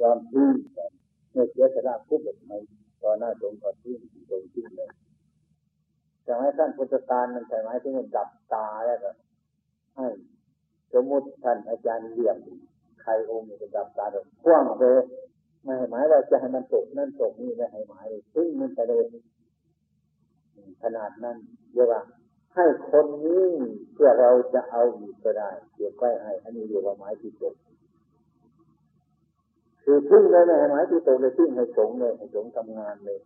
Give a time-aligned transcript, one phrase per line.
[0.00, 0.50] ยอมทิ้ง
[1.32, 2.58] เมื่อเสียสละพุทธไม่
[3.02, 3.98] ตอนหน้าตรงก็ทิ้ง
[4.30, 4.90] ตรงทิ้งเลย
[6.26, 9.10] จะให้ท่านพุทธตาลมันใช่ไหมที่มันดับตาแล้วก็
[9.96, 10.06] ให้
[10.92, 12.36] สมมติท่านอาจารย์เลี่ยม
[13.02, 14.82] ใครองค์จะดับตาแบบกว้างไป
[15.64, 19.04] ไม่ให้หมายว่าจะให้มันตกนั่นตกนี่ไม่ให้หมายเลยซึ่งมันจะเลย
[20.82, 21.36] ขนาดนั้น
[21.74, 22.02] เรียกว่า
[22.54, 23.46] ให้คนนี้
[23.92, 27.54] เพื่อเราจะเอาอีกก็ได้เก็บไว้ให้ อันนี้เรียกว่าหมายที่ตก
[29.84, 33.18] คือทิ้งเลยไม่ให้หมายที่ตกเลยทิ้งให้สงเลยให้สงทำงานเลย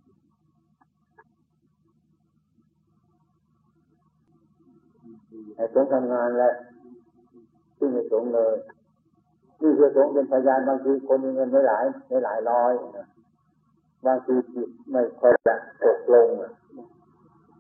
[5.57, 6.55] ให้สงทำงานแล้ว
[7.79, 8.57] ทิ้งให้สงเลย
[9.63, 13.07] นี่คือสงเป็นพยานบางทีคนมีเงินไม่หลายไม่หลายร้อยนะ
[14.07, 16.29] บางทีจิตไม่ค่อยจะตกลง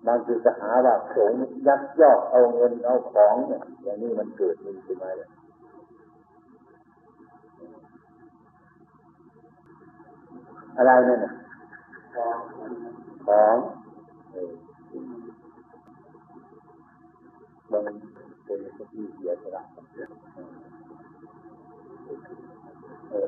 [0.07, 1.33] บางทีจะหาว่าสง
[1.69, 5.29] ยักยอกเอาเงินเอาของเนี่ยอย่างนี้มันเกิดมีขึ้นมาเลย
[10.77, 11.33] อะไรนั่นน่ะ
[13.27, 13.57] ของ
[17.71, 17.85] มัน
[18.45, 18.59] เป็น
[18.93, 19.63] ที่เสียสละ
[23.11, 23.27] เออ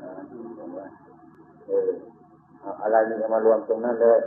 [1.66, 1.90] เออ
[2.82, 4.20] อะไรนี่มารวมตรงนั้นเลย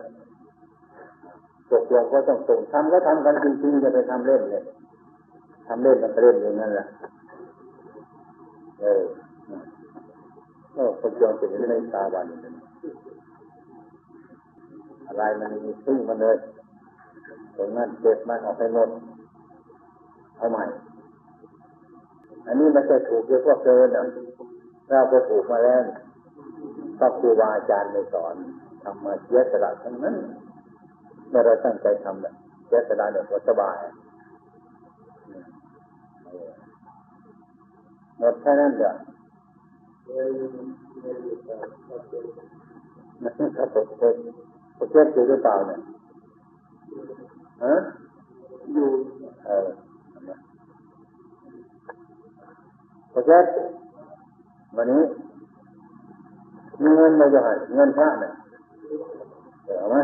[1.71, 4.63] ตกลงก็ต้องส่งทำก็ทำกันจริงๆจะไปทำเล่นเลย
[5.67, 6.85] ทำเล่นมันเล่นอย่างนั้นแหละ
[8.81, 9.03] เออ
[10.75, 16.37] ก็คนจองเป็นในตาวันอะไรมันมีซึ่งมันเลย
[17.57, 18.89] ตรงนั้นเก็บมันออกไปหมด
[20.37, 20.63] เอาใหม่
[22.47, 24.05] อันนี้ไม่ใช่ถูกเยอะพวกเกินนะ
[24.89, 25.81] เราก็ถูกมาแล้ว
[26.99, 28.35] ก็ครูบาอาจารย์ในสอน
[28.83, 30.15] ทำมาเสียสละทั้งนั้น
[31.29, 32.33] เมื่อเราตั้งใจทำเนี่ย
[32.67, 33.77] เสียสละเนี่ยก็สบาย
[38.17, 38.95] หมดแค่นั้นเดียว
[43.23, 44.03] นั่นก็ตกเท
[44.81, 45.79] ศตกเทศอยู่หรือเปล่าเนี่ย
[47.63, 47.75] ฮะ
[48.73, 48.89] อยู่
[49.45, 49.67] เออ
[53.13, 53.45] ตกเทศ
[54.75, 55.01] วันนี้
[56.81, 58.33] มีเงินมาจะให้เงินพระเนี่ย
[59.65, 59.97] เดี๋ยวไหม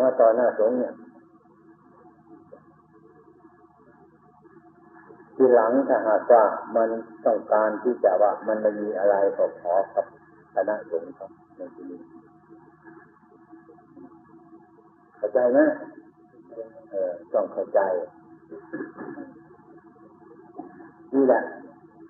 [0.00, 0.92] ว่าตอนหน้าสงเนี่ย
[5.34, 6.42] ทีหลังถ้าหากว่า
[6.76, 6.88] มัน
[7.26, 10.04] ต้องการที่จะว่ามันไม่มีอะไรก็ขอกับ
[10.54, 12.13] คณะสงฆ์ครับในที่นี้
[15.24, 15.60] เข้าใจไหม
[16.90, 17.80] เออต้องเข้าใจ
[21.14, 21.42] นี่แหละ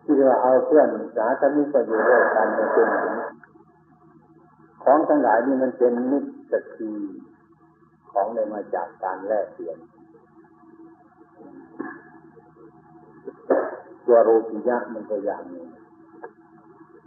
[0.04, 2.88] ที่เราเอาเพื่อนสาธมิกอยู่ด้วยกันเป็น
[4.82, 6.92] ของทั้งหลายนี่มันเป็นมิตรสกี
[8.10, 9.78] ของได้มาจากการแลกเปลี่ยน
[14.06, 15.69] ตัวโรติยะมันก็อย่างหนึ่ง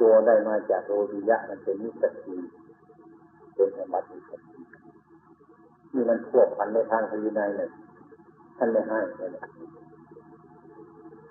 [0.02, 2.38] ตัวได้มาจากโรติยะมันเป็นมิตรสกี
[3.56, 4.57] เป็นอมัติสกี
[5.98, 7.70] นี่มันพวกพันในทางภายในเนี่ย
[8.58, 9.30] ท่านไม่ให้เลย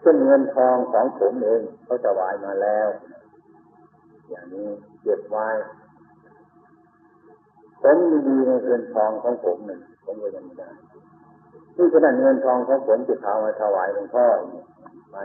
[0.01, 2.89] เช่นเงินทองของผมเองเขาจะวายมาแล้ว
[4.29, 4.69] อย่างนี้
[5.03, 5.49] เก็บไว้
[7.83, 10.69] ผมดีในเงินทองของผมหนึ่งผมก็ยังไม่ได้
[11.77, 14.27] นี่ขนาดเงินทองของผมจะเอามาถวายหลวงพ่อ
[15.11, 15.19] ไหม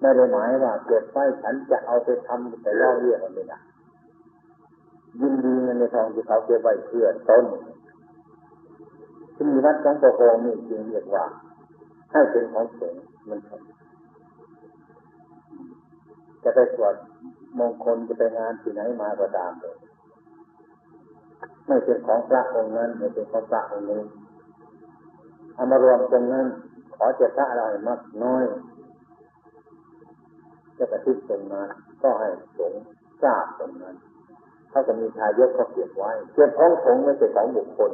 [0.00, 3.58] ไม่ได้หมายว่าเก็บไว้ฉันจะเอาไปทำไปล่อเรียกมันไม่ได้
[5.20, 7.44] ยินดี เงินในทองที่เขาเก็บไว้เพื่อต้น
[9.34, 11.24] ที่มีวัดของประโคมนี่จึงเรียกว่า
[12.12, 13.38] ให้เป็นของสงฆ์มัน
[16.42, 16.94] จะไปสวด
[17.58, 19.76] มงคลจะไปงานที่ไหนมาก็ตามเลย
[21.66, 24.02] ไม่เป็นของพระองค์นั้นไม่เป็นของพระองค์นี้
[25.54, 26.46] เอามารวมตรงนั้น
[26.94, 28.44] ขอเจ้าพระอะไรมากน้อย
[30.78, 31.68] จะกระทิบตรงนั้น
[32.02, 32.72] ก็ให้สง
[33.22, 33.96] ทราบตรงนั้น
[34.70, 37.92] เขาจะมีทายกเขาเก็บไว้เก็บของสงไม่ใช่ของบุคคล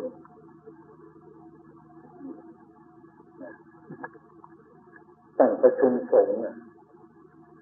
[5.38, 6.36] ตั้งประชุมสงฆ์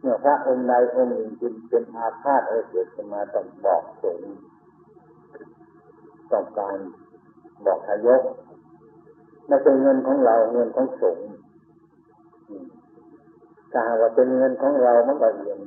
[0.01, 4.29] เมื่อพระองค์ใดองค์หนึ่งจึงเป็นอาพาธอะไรเกิดขึ้นมาต้องบอกสงฆ์
[6.33, 6.77] ต้องการ
[7.67, 8.23] บอกทายก
[9.47, 11.27] ไม่ใช่เงินของเราเงินของสงฆ์
[13.73, 15.61] ถ้าว่าเป็นเงินของเรามันก็อย่าง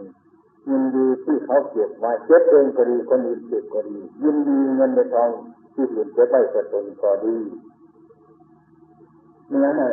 [0.70, 5.30] ยินดีที่เขาเก็บไว้เก็บเองก็ดีคนอื่นเก็บก็ดี ยินดีเงินในทอง
[5.74, 7.36] ที่อื่นเก็บไว้กับตนก็ดี
[9.50, 9.90] เนื้อน่ะ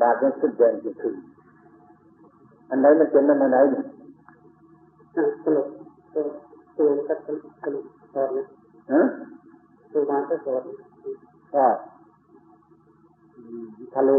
[0.00, 1.14] บาทยังขึ้นแดงจะขึ้น
[2.68, 3.82] อันไหนมันเป็นอันไหนนี่
[5.44, 5.68] สรุป
[6.76, 7.84] ตัวก็สรุปสรุป
[8.14, 8.44] สอนนะ
[8.92, 9.02] ฮะ
[9.92, 10.62] ตัวมาก็สอน
[11.54, 11.64] ก็
[13.94, 14.16] ทะลุ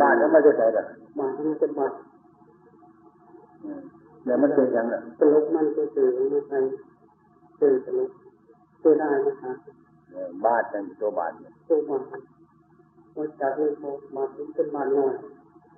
[0.00, 0.86] บ้านนั้นไม่ได้ใส่หรอก
[1.18, 1.92] บาทมันจะบาท
[4.24, 6.56] เดี๋ยวมันเป็นยังไงตลกมันก็สื่อมาใคร
[7.60, 8.10] สื่อตลก
[8.82, 9.56] สื่อได้นะครับ
[10.44, 11.32] บ้านเป็นตัวบ้าน
[11.68, 12.02] ตัวบาท
[13.16, 15.14] ว่าจากนี้พอบาทเป็นบาทน้อย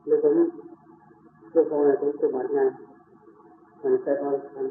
[0.05, 0.39] หรือผม
[1.53, 2.65] ตัวพอเนี่ยเป็นบาทใหญ่
[3.83, 4.67] มันใช้เอาทัน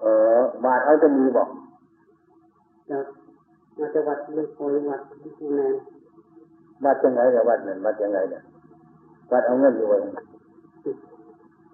[0.00, 0.06] เอ
[0.36, 1.48] อบาทเอาจะมีบอก
[2.90, 3.04] จาก
[3.78, 5.00] มาจากวัดเรื่องพอวัด
[5.38, 5.60] ที่แน
[6.84, 8.42] วัดยังไงเนี่ยวัดเนี่ยวัดยังไงเนี่ย
[9.32, 9.98] วัดเอาเงินอยู่ไว้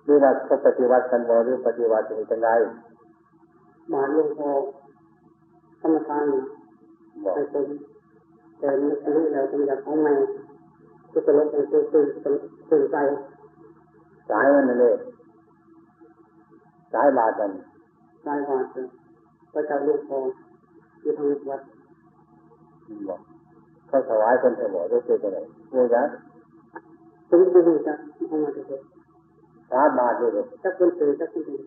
[0.05, 2.49] หรือว่าเขาปฏิวัติกันบ่หรือปฏิวัติเป็นยังไง
[3.93, 4.51] บาทหลวงพ่อ
[5.81, 6.25] ธรรมทาน
[7.25, 7.67] บอกไปเป็น
[8.59, 10.13] แต่ไม่รู้แล้วผมอยากเอาใหม่
[11.13, 12.09] ก็ตลกเป็นตัวตื่น
[12.71, 12.97] ตื่นใจ
[14.31, 14.95] สายมันนั่นเลย
[16.93, 17.51] สายบาทกัน
[18.25, 18.87] ใจหวานเลย
[19.53, 20.19] พระเจ้าลูกพอ
[21.01, 21.61] อยู่ทางวัด
[23.09, 23.21] บอก
[23.89, 25.43] เขาถวายคนเถวายด้วยเจตนา
[25.73, 26.03] เนี่ยจ้ะ
[27.41, 27.99] ถึงดูจัก
[28.29, 28.81] เอามาเถอะ
[29.71, 31.63] สาบาทเลยจักคนตื่นจักคนตื่น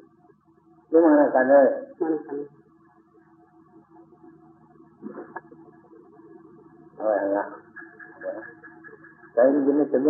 [0.90, 1.66] หรือมาทำกันเลย
[2.00, 2.40] มันทัน
[6.96, 7.50] เอาไว้ข้างหลัง
[9.34, 10.02] ใจนี่ยังไม่เป็น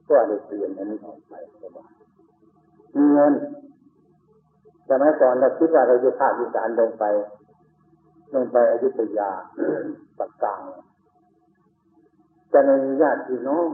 [0.08, 1.92] ก็ได้เปลี่ยนอันนี้ออกไปสบาย
[2.96, 3.34] มีเงิน
[4.90, 7.06] สมัยก่อนเราคิดว่าเราจะภาคอีสานลงไป
[8.34, 9.30] ลงไปอยุธยา
[10.20, 10.62] ปากกลาง
[12.54, 13.70] จะไม่มีญาติพี่น้อง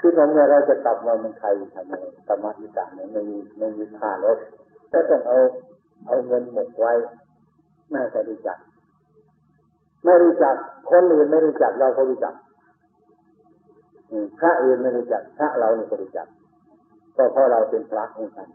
[0.00, 1.92] คือตรงนี้เราจะกลับมาเมืองไทยทำไม
[2.26, 4.38] กลับมาอีสานเนี่ยไม่มีไม่มีค่ารถ
[4.92, 5.38] ก็ต้องเอา
[6.06, 6.92] เอาเงินหมกไว้
[7.88, 8.58] ไม่ให้ใครรู้จัก
[10.04, 10.54] ไม่รู้จัก
[10.90, 12.34] คนอื่นไม่รู้จักเราก็รู้จัก
[14.38, 16.26] พระอื่นไม่รู้จักพระเราเนี่ยก็รู้จัก
[17.16, 18.48] ก็เพราะเราเป็นพระเหมือนกัน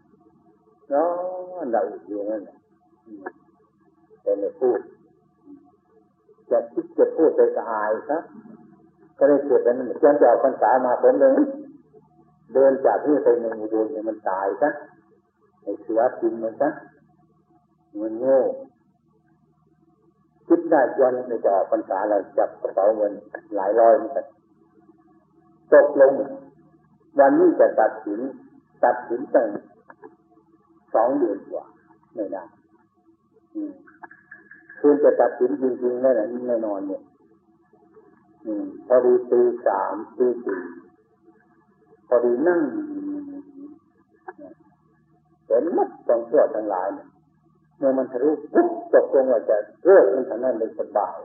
[0.94, 2.58] นาะเราอยู่นั่นแหละ
[4.22, 4.80] แต่ไม่พูด
[6.52, 8.24] จะคิดจะพูดไปก็อายครับ
[9.18, 11.32] ก็เลยเกิดเป็นเจ้าเจ้าพรรษามาผมเลย
[12.54, 14.70] เดินจากที่ไปในอุโบสถเนี่ยมันตายซะ
[15.64, 16.70] ไอเสือกินมันซะ
[18.02, 18.40] มันโง่
[20.48, 23.14] คิดได้วันในจะออกพรรษาเราจับกระเป๋าเงิน
[23.56, 24.12] หลายร้อยมัน
[25.74, 26.14] ตกลง
[27.20, 28.20] วันนี้จะตัดสิน
[28.84, 29.48] ตัดสินตั้ง
[30.94, 31.66] สองเดือนกว่า
[32.16, 32.44] ไม่ได้
[33.56, 33.72] อืม
[34.80, 37.02] คืนจะตัดสินจริงๆแน่นอนแน่นอนเนี่ย
[38.88, 40.62] พอดีตีสามตีสี่
[42.08, 42.62] พอดีนั่ง
[45.48, 47.08] เห็นมัดสองเสื้อทั้งหลายเนี่ย
[47.78, 51.18] เมื่อมันทะลุปุ๊บตกลงว่าจะเลิกมันทางนั้นเลยสบาย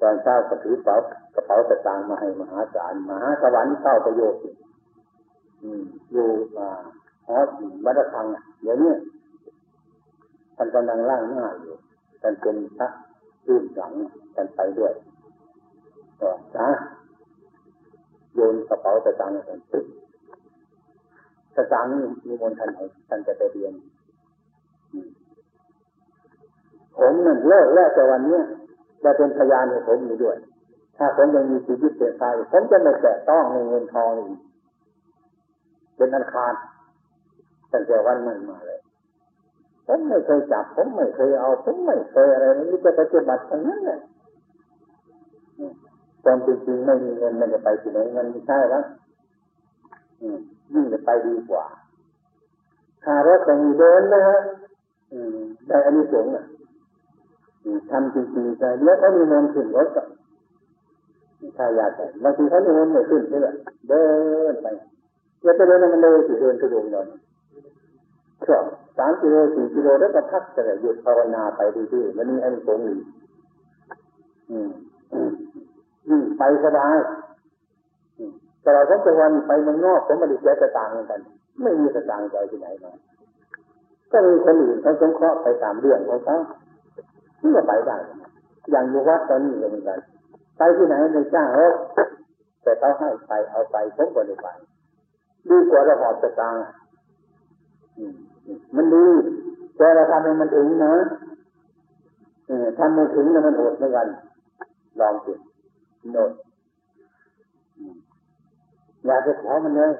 [0.00, 0.96] ตอนเช้าก็ถือกระเป๋า
[1.34, 4.40] กระเป๋าสตางค์มาให้มหาศาลมหาสวรรค์เข้าประโยชน์
[5.62, 5.82] อืม
[6.14, 6.16] อ
[7.28, 8.92] ฮอ่าหอวัดระฆังอะเดี๋ยวนี้
[10.56, 11.74] ท่านกำลังล่างหน้าอยู่
[12.22, 12.88] ท่านเป็นพระ
[13.46, 13.92] ยื่นหลัง
[14.34, 14.92] ท่านไปด้วย
[16.20, 16.68] ก็นะ
[18.34, 19.86] โยนกระเป๋าสตางท่านปึ๊บ
[21.56, 23.72] สตางค์นี่มีมนท่านให้ท่านจะไปเรียน
[24.92, 25.08] อืม
[26.98, 28.42] ผมนั่นเลิกแล้วแต่วันนี้ย
[29.02, 30.36] ได้เป็นพยานให้ผมอยู่ด้วย
[30.96, 34.38] ถ้าผมยังมีชีวิตเป็นชายผมจะไม่แตะต้องในเงินทองอีก
[35.96, 36.54] เป็นอันขาด
[37.74, 38.80] ตั้งแต่วันนั้นมาเลย
[39.86, 44.00] ผมไม่เคยจับ ผมไม่เคยเอา ผมไม่เคยอะไรนี่จะปฏิบัติทั้งนั้นแหละ
[46.24, 48.84] ความจริงๆไม่มีเงินมันจะไปที่ไหนเงินไม่ใช่แล้ว
[50.20, 50.38] อืม
[50.72, 51.64] ยิ่งจะไปดีกว่า
[53.04, 54.38] คารถแต่มีเดินนะฮะ
[55.12, 55.36] อืม
[55.68, 56.44] ได้อันนี้สงอะ
[57.64, 60.02] อืมทำจริงๆแต่เดี๋ยวเขามีเงินขึ้นรถก็
[61.56, 63.48] ถ้าอยากแต่บางทีเขามีเงินไม่ขึ้นใช่ไหม
[63.88, 64.04] เดิ
[64.52, 64.66] นไป
[65.42, 66.96] อย่าไปเดินมันเลยสิเดินกระโด
[68.44, 73.00] ดนอนก็สามกิโลสี่กิโลแล้วก็พักแต่หยุดภาวนาไปดื้อๆมันมีอันสงส์อีก
[74.50, 74.70] อืม
[76.08, 76.96] อืมไปสบาย
[78.62, 81.20] แต่เราผมจะวันไปมืองนอกผมม่ได้เสียสตางค์กัน
[81.62, 82.92] ไม่มีสตางค์จะที่ไหนมา
[84.12, 86.36] ก็มีคนอื่นเขาสงเคราะห์ไปตามเรื่องของเขา
[87.40, 87.96] ที่ก็ไปได้
[88.70, 89.98] อย่างอยู่วัดตอนนี้ก็เหมือนกัน
[90.58, 91.74] ไปที่ไหนในจ้างรถ
[92.62, 94.48] แต่เขาให้ไปเอาไปผมก็ได้ไป
[95.48, 96.60] ดีกว่าเราหอบสตางค์
[98.76, 99.06] มันดี
[99.76, 100.94] แต่เราทำให้มันถึงนะ
[102.78, 104.08] ทำไม่ถึงแล้วมันอดเหมือนกัน
[105.00, 105.32] ลองสิ
[106.12, 106.30] โนด
[109.06, 109.92] อยากไปขอมันเลย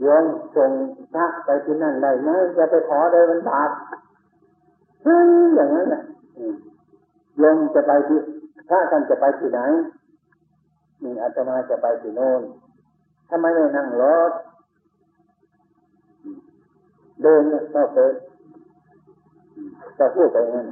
[0.00, 0.24] โยม
[0.56, 0.70] ส่ง
[1.14, 3.70] พระไปที่นั่นได้ไหมจะไปขอเลยมันบาป
[5.02, 6.02] เฮ้ยอย่างนั้นแหละ
[7.38, 8.18] โยมจะไปที่
[8.68, 9.60] พระท่านจะไปที่ไหน
[11.02, 12.42] มีอาตมาจะไปที่โน่น
[13.30, 14.32] ทำไมไม่นั่งรถ
[17.22, 17.98] เดินเนี่ยไป
[19.98, 20.68] จะพูดไปงั้น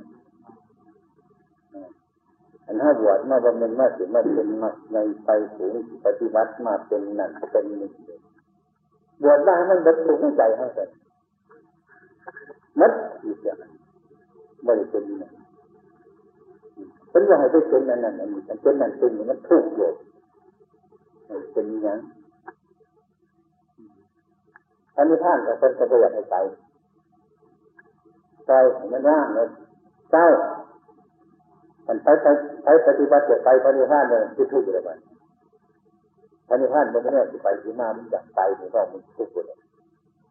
[2.66, 7.90] อันห้าบวชมาบำเพ็ญมาสิมาเป็นมาในไปสูงปฏิบัติมาเป็นนั่นเป็นนี่
[9.22, 10.88] บวชได้มันเป็นสูงใจให้กัน
[12.80, 12.92] มัด
[13.24, 13.56] อีกอย่าง
[14.64, 15.32] ไม่ได้เป็นนั่น
[17.10, 19.90] เป็นว่าให้ไปเป็นนั่นนั่นอันนี้เป็นนั่นเป็นนี่มันทุกข์อยู่
[21.52, 21.98] เป็นอย่าง
[25.00, 26.36] อันนี้ท่านก็เป็นกระเบียดให้ใจ
[28.46, 28.52] ใจ
[28.92, 29.48] มันร่างเลย
[30.10, 30.26] เจ้า
[31.86, 32.26] มันไปไป
[32.64, 34.98] ไปปฏิบัติไปปฏิภาณเลยที่ทุกข์เลยมัน
[36.48, 39.58] ปฏิภาณมันเนี่ยที่ไปที่มามันอยากไปมันก็มันทุกข์เลย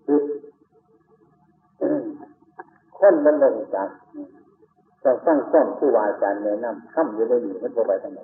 [0.05, 0.19] คือ
[2.99, 3.89] คนมันลงจาก
[5.01, 8.21] เราสร้างส้อมผู้วาจารย์แนะนำทำอยู่ในหนีมันจะไปทางไหน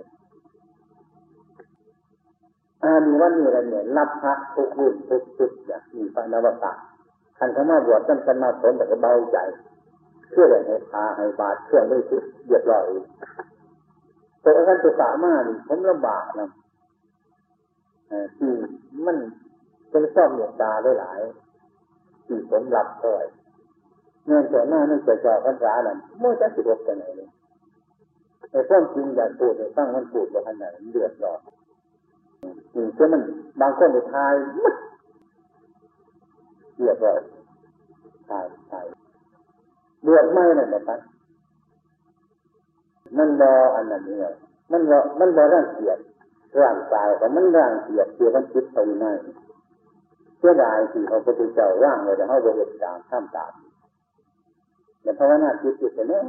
[2.86, 6.74] อามีวันนี้อะไรเนี่ยรับพระทุกรุ่นทุกจุดอย่างมีพระนวตา
[7.38, 9.38] คันขามาบวชกันกันมาสนแต่ก็เบาใจ
[10.32, 12.86] เชื่อเลยให้พาให้บาดเชื่อไม่ชุดเดือดร้อย
[14.44, 16.50] ตัวท่านตุสามารถผมลำบากนะ
[18.38, 18.52] ที่
[19.06, 19.18] มัน
[19.90, 21.20] เป็นชอบเหยียดตาได้หลาย
[22.26, 23.26] ที่ผมรับเท่าไหร่
[24.26, 27.30] เงินแต่หน้านี่จะจอพรรษานั่นมั่วจะสิบกไปไหนเลย
[28.52, 31.40] ไอ้พ้องจริงอยากพูดไอ้ฟังมันพูดว่าขนาดเดือดร้อน
[32.74, 33.22] อืมคือมัน
[33.62, 34.34] บางคนในทาย
[34.64, 34.76] มัด
[36.78, 37.20] เรียบร้อย
[38.30, 38.86] ทายทาย
[40.04, 41.00] เดือดไหม่นั่นนะครับ
[43.18, 44.32] มันรออันนั้นเนี่ย
[44.72, 46.00] มันรอมันรอร่างเกียด
[46.62, 49.06] ร่างกายแต่มันร่างเกียดเกียดมันคิดไปไหน
[50.38, 53.54] เสียดายที่เขาพุทธเจ้าว่างเลยแต่เขาบริเวณตามข้ามตาม
[55.02, 56.24] แต่ภาวนาจิตจิตเนี่ย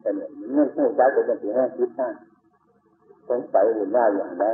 [0.00, 2.12] แต่เนี่ยเงื่อนหูใจเป็นสิ่งแห่งจิตนั่น
[3.28, 4.44] สงสัยหุ่นว่าอย่างไร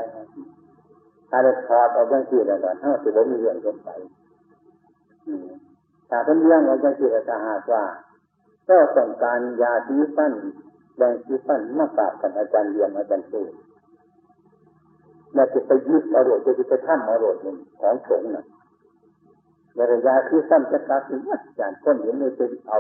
[1.31, 4.01] ถ้าได้ถอดออกจากจิตแล้วถ้าสิบ่มีเรื่องสงสัย
[6.11, 7.85] ถ้าเป็นเรื่องออกจากจิตถ้าหากว่า
[8.69, 10.33] ก็ต้องการยาที่ฟัน
[10.99, 13.45] แดงที่ฟันมากราบกันอาจารย์เรียนอาจารย์สู้
[15.35, 18.47] แล้วจะไปยึดอารมณ์จะไปท่ำอารมณ์หนึ่งของสงฆ์น่ะ
[19.75, 22.79] ในระยะที่สั้นจะกลับถึงอาจารย์คนเห็นเลยเป็นเอา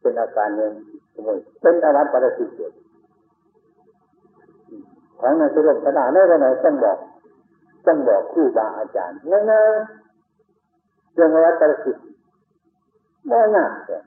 [0.00, 0.72] เป็นอาการเงิน
[1.14, 2.72] สมุยเป็นอาวัตปรสิตเกิด
[5.20, 6.98] ของในสุรบขนาดไหนก็ไหนต้องบอก
[7.86, 11.96] ต้องบอกครูบาอาจารย์ง่ายๆเรื่องอาวัตรสิต
[13.26, 13.98] ไม่ยากแต่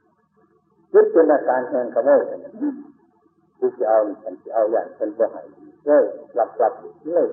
[0.93, 2.22] ยึดเป็นอาการแห่งขโมย
[3.60, 5.41] ที่จะเอาฉันจะเอาอย่างฉันจะให้
[5.86, 6.03] เลย
[6.36, 6.74] หลับหลับ
[7.13, 7.29] เลย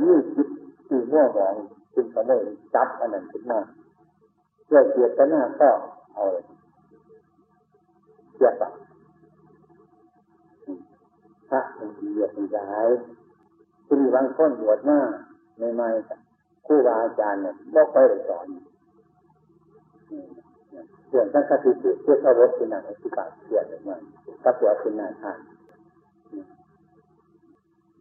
[0.00, 0.48] นี่คิด
[0.88, 1.54] ที่มั่วมอง
[1.94, 3.60] จึงขโมยจับอันนั้นขึ้นมา
[4.66, 5.70] เพื่อเกียรติหน้าก็
[6.14, 6.44] เอาเลย
[8.34, 8.54] เสียบ
[11.50, 12.88] พระมันเหยียดมันร้าย
[13.86, 15.00] คุณบางคนบวชหน้า
[15.58, 15.88] ไม่ไม่
[16.66, 18.46] คู่บาอาจารย์เนี่ยบอกไปเลยสอน
[21.08, 21.70] เรื่องทั้งคติ
[22.02, 24.00] เพื่อเข้ารถเป็นนางอธิบายเชื่อเลยมัน
[24.44, 25.38] กับตัวเป็นนางทาน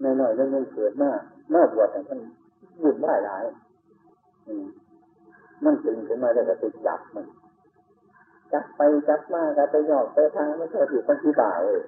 [0.01, 1.11] ในหน่อยเรื่องเกิดหน้า
[1.51, 2.19] หน้าบวชแต่มัน
[2.81, 3.43] วุ่นวายหลาย
[5.63, 7.25] มันตึงขึ้นมาแล้วก็ไปจับมัน
[8.53, 11.81] จับไปจับมาก็ไปหยอกไปทางไม่ใช่ถูกคนที่บ่าวเลย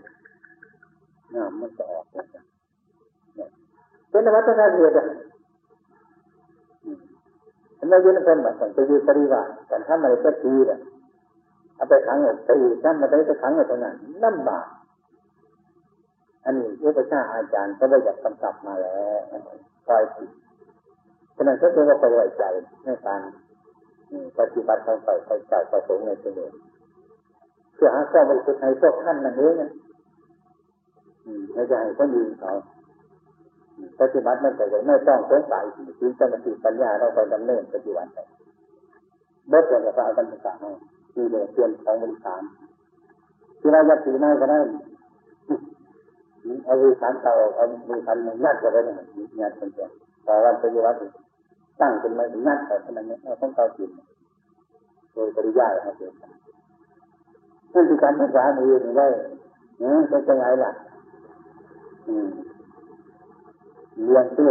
[1.34, 2.55] น้ำมันจะออกเลย
[4.16, 5.08] เป็นอวัฒนธรรมเดียวกัน
[7.78, 10.80] อันนี้ยืนเป็นแบบสันติยุปริวารแต่ถ้ามันก็ตีเลย
[11.76, 14.68] เอาไปขังเอาตีถ้ามันได้ไปขังเอาตรงนั้นลำบาก
[16.46, 19.20] อันนี้พระเจ้าอาจารย์ก็ได้อยากำกับมาแล้ว
[19.88, 20.30] คอยติด
[21.36, 22.44] ฉะนั้นก็เรียกว่าไปไว้ใจ
[22.86, 23.22] ในการ
[24.38, 26.54] ปฏิบัติทางฝ่ายใจใจประสงค์ในตัวเอง
[27.76, 29.56] เพื่อหาข้อบริสุทธิ์ในพวกท่านนั่นเอง
[31.54, 32.54] ไม่ใช่ให้คนอื่นเขา
[34.00, 35.64] ปฏิบัติไม่แต่ไม่ต้องสงสัย
[36.00, 38.20] ถึงจะมาติปัญญาเราไปดำเนินปฏิบัติไป
[39.50, 40.72] เบิดจะพากันศึกษาให้
[41.14, 42.42] คือเรื่องเปลี่ยนของบริการ
[43.60, 44.60] ที่เราจะตีไม่นก็ได้
[46.66, 48.98] เอาบริการเก่าเอาบริการยัดกันไปเนี่ย
[49.42, 49.88] ยัดเป็นตัว
[50.24, 50.98] แต่วันปฏิบัติ
[51.82, 53.90] ตั้งเป็นมาถึงยัดแต่ขนาดนี้เราต้องเก่าจริง
[55.14, 56.14] โดยปริยายครับเด็ก
[57.74, 59.08] นั่นคือการภาษามือนี่ได้
[59.80, 60.72] เนี่ยเป็นยังไงล่ะ
[62.08, 62.30] อืม
[64.04, 64.50] เรียนเต้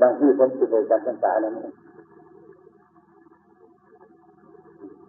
[0.00, 1.68] บางที่ผมติดการศึกษาแล้วนี่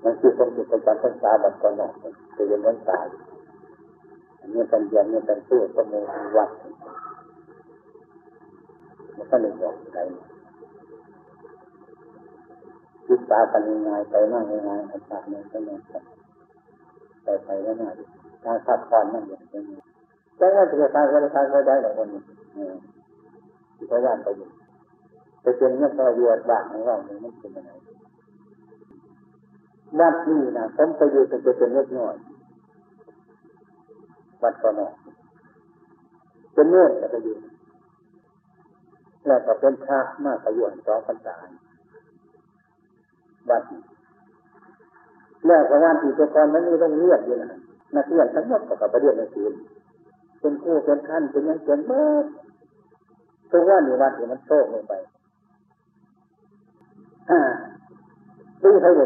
[0.04, 1.92] บางที่ผมติดการศึกษาแบบตอนนั้น
[2.36, 3.06] จะเรียนวันตาย
[4.40, 6.00] อันนี้เป็นเรียนนี่เป็นเต้ก็มี
[6.38, 6.50] วัด
[9.18, 9.98] มันก็เลยบอกใจ
[13.08, 15.80] ศึกษากันยังไงไปมากยังไงอาจารย์เนี่ยก็เลย
[17.24, 17.90] ไปไปแล้วน่า
[18.44, 19.93] ถ้าทักผ่อนนั่นอย่างนี้
[20.38, 22.22] แต่ว่าจะทำก็ทำก็ได้หรอกคนนี้
[23.76, 24.48] ที่พยายามไปอยู่
[25.42, 27.72] ไปเป็นเงื่อนประโยชน์บ้างของเราเนี่ยมันเป็นยังไง
[30.00, 32.16] วัดนี้นะผมไปอยู่เป็นเป็นเล็กน้อย
[34.42, 34.94] วัดก็น้อย
[36.54, 37.36] เป็นเนื่อจะไปอยู่
[39.28, 41.36] แล้วก็เป็นพระมากประโยชน์สองพรรษา
[43.50, 43.64] วัด
[45.48, 47.60] แล้วก็วัดอีกแต่ก่อนมันมีต้องเรียกอยู่นะ
[47.96, 49.46] นักเรียนทั้งหมดก็กับไปเรียนหนังสือ
[50.44, 52.06] เป็นคู่เป็นขั้นเป็นยังเป็นเมื่อ
[53.52, 54.94] ทุกวันนี้วัดนี่มันโชคลงไป
[58.64, 59.06] ดูเท่าไหร่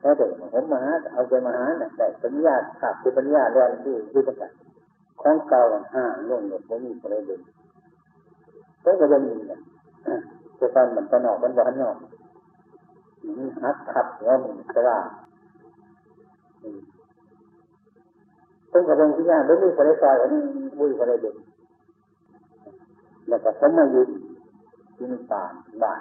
[0.00, 4.52] แค่เด็กผมมาหาเอาใจมาหาเนี่ยได้ปัญญาขับคือปัญญาแรงที่ที่ประกาศ
[5.20, 5.62] ของเก่า
[5.94, 7.40] ห้าล่วงหมดผมมีอะไรเลย
[8.84, 9.56] ก็จะเป็นอย่างนี้
[10.58, 11.96] จะตอนมันตะนอกมันหวานนอก
[13.62, 15.04] หักขับหัวมันกระด้าง
[18.76, 20.32] ต้องกระเบื้องที่ยากไม่มีคนได้ซอยอัน
[20.78, 21.36] บุยคนได้ดึง
[23.28, 24.08] แล้วก็สมมายืน
[24.96, 25.52] ที่นี่ป่าน
[25.82, 26.00] บ้าน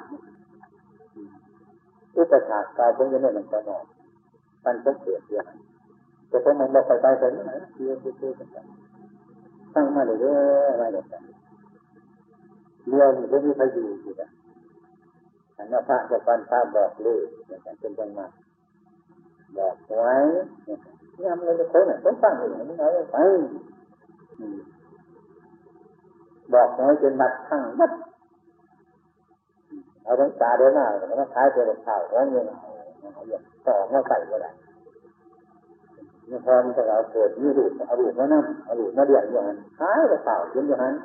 [2.15, 3.86] อุปสรรคกายเป็นยังไงมันจะนอก
[4.65, 5.46] มันต้องเกิดเยอะ
[6.29, 8.65] แต่พอมันบอกไปไปไปนี่นะเยอะเยอะกัน
[9.75, 10.20] ตั้งมาเรื่อ
[10.70, 14.29] ยมาเรื่อยๆเรียนไม่มีใครอยู่อยู่นะ
[15.58, 18.27] อันนั้นพระจะฟันพระบอกเลขอย่างเป็นจังมา
[19.58, 20.15] บอกไว้
[21.24, 23.17] ยามเราจะคนเนี่ยต้องฟังอยู่ไม่น้อยไป
[26.53, 27.92] บอกไว้จนมัดทั้งมัด
[30.03, 34.51] เอาทั้งตาเดินหน้าแล้วก็ท้ายเป็นข่าแล้วเงินเอาอย่างต่อมาใส่ก็ได้
[36.29, 40.96] นี่พอมันจะเอาเกิดมีดูเอาดูมานั่งเอาดูมาเดี่ยงอย่างนั้นท้ายก็ข่าวขึ้นอย่างนั้น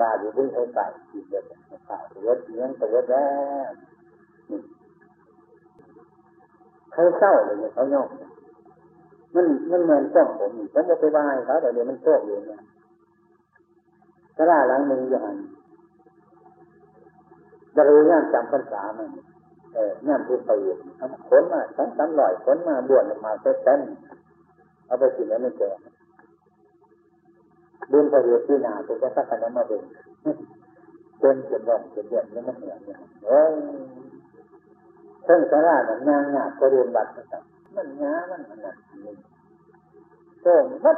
[0.00, 1.44] บาอยู่บนไอ้ไก่กินเด็ด
[1.88, 3.26] ข่าวตัวเลี้ยงตัวแล้
[3.68, 3.70] ว
[6.96, 8.08] เขาเศร้าเลยเนี่ยเขาย่อง
[9.34, 12.60] มันมันเหมือนจ้องผมผมจะไปบายเขาแต่เดี๋ยวมันโชคอยู่เนี่ย
[14.36, 15.38] กระดาหลังหนึ่งอย่างนั้น
[17.74, 19.08] จะรู้ย่ามจำพรรษามัน
[19.74, 20.74] เออย่ามพูดไปอยู่
[21.28, 23.80] ขนมาทั้งสามลอยขนมาบวชมาเต็ม
[24.86, 25.74] เอาไปกินแล้วไม่เจอ
[27.90, 29.82] บุญพระเวทีนาตัวก็สักขนาดมาเป็น
[31.20, 32.98] เป็นเจ็ดวันเจ็ดเดือนนี่มันเหนื่อยเนี่ย
[35.26, 37.42] เอ้ยเพิ่งสาราเนี่ยงงานก็เรียนบัตรนะครับ
[37.74, 39.14] มันงามันมันนั่นนี่
[40.40, 40.52] โซ่
[40.84, 40.96] มัด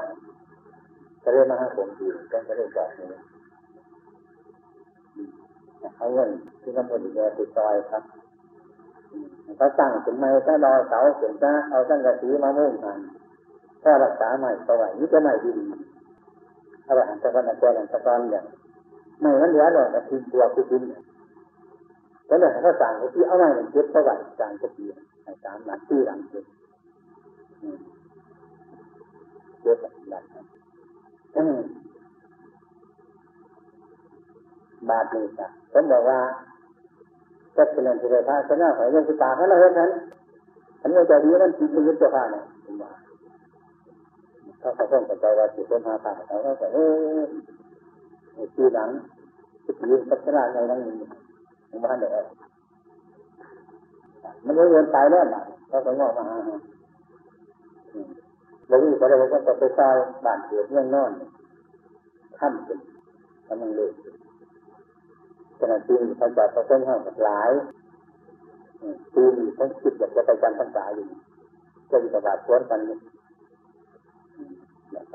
[1.23, 3.07] ก็เรียนมาหาผมดีกันก็เรียนบอกนี่
[5.97, 6.31] เอาเงิน
[6.63, 8.03] ที่กำหนดแกติดซอยครับ
[9.59, 12.99] เขาสั่งถึงไม่ถ้ารอเสาถึงจะเอาตั้งกระสีมามุ่งหัน
[13.83, 15.53] ถ้ารักษาใหม่ต่อไหวนี่จะใหม่ดี
[16.85, 18.45] เอาไปหันตะกันตะกันตะกันอย่าง
[19.21, 20.83] ไม่มันเหลือเลยแต่ทิ้งตัวคือทิ้ง
[22.29, 24.85] แล้วเนี่ยเขาสั่งที่เอาไว้เก็บเท่าไหร่จานก็ดี
[25.45, 26.45] สามหลังที่หลังเก็บ
[29.63, 29.79] เก็บ
[30.11, 30.25] หลัง
[34.89, 36.19] บาทนี่จ้ะผมบอกว่า
[37.57, 39.91] จะเป็นอะไรที่ได้พาชนะหอยยังสุตาเขาเราเห็นนั้น
[40.81, 42.91] อันนี้จดีนั่นจริงๆจะพาเนี่ยผมว่า
[44.59, 46.79] เขาเขาต้องใจว่าสิตเป็นหาตาเขาก็จะเอ
[47.19, 47.21] อ
[48.55, 48.89] ทีหลัง
[49.65, 50.81] ที่ยืนพัฒนาในนั้น
[51.28, 51.28] ผ
[51.73, 52.13] มว่าเดี๋ยว
[54.45, 55.37] มันเรียนตายแล้วน
[55.69, 56.37] เขาก็งอกมาหา
[58.69, 61.13] เราวิ่งไปเลยก็ไปซอยบ้านเกิดเรื่องนอน
[62.39, 62.79] ข้ามเป็น
[63.49, 63.91] กำลังเลย
[65.59, 67.51] ขณะที่พระเจ้าพระเจ้าห้องหลาย
[69.15, 71.07] ปีนี้ต้องคิดอยากจะไปจำพรรษาอยู่
[71.91, 73.01] จะมีประบาทสวนกันเนี่ย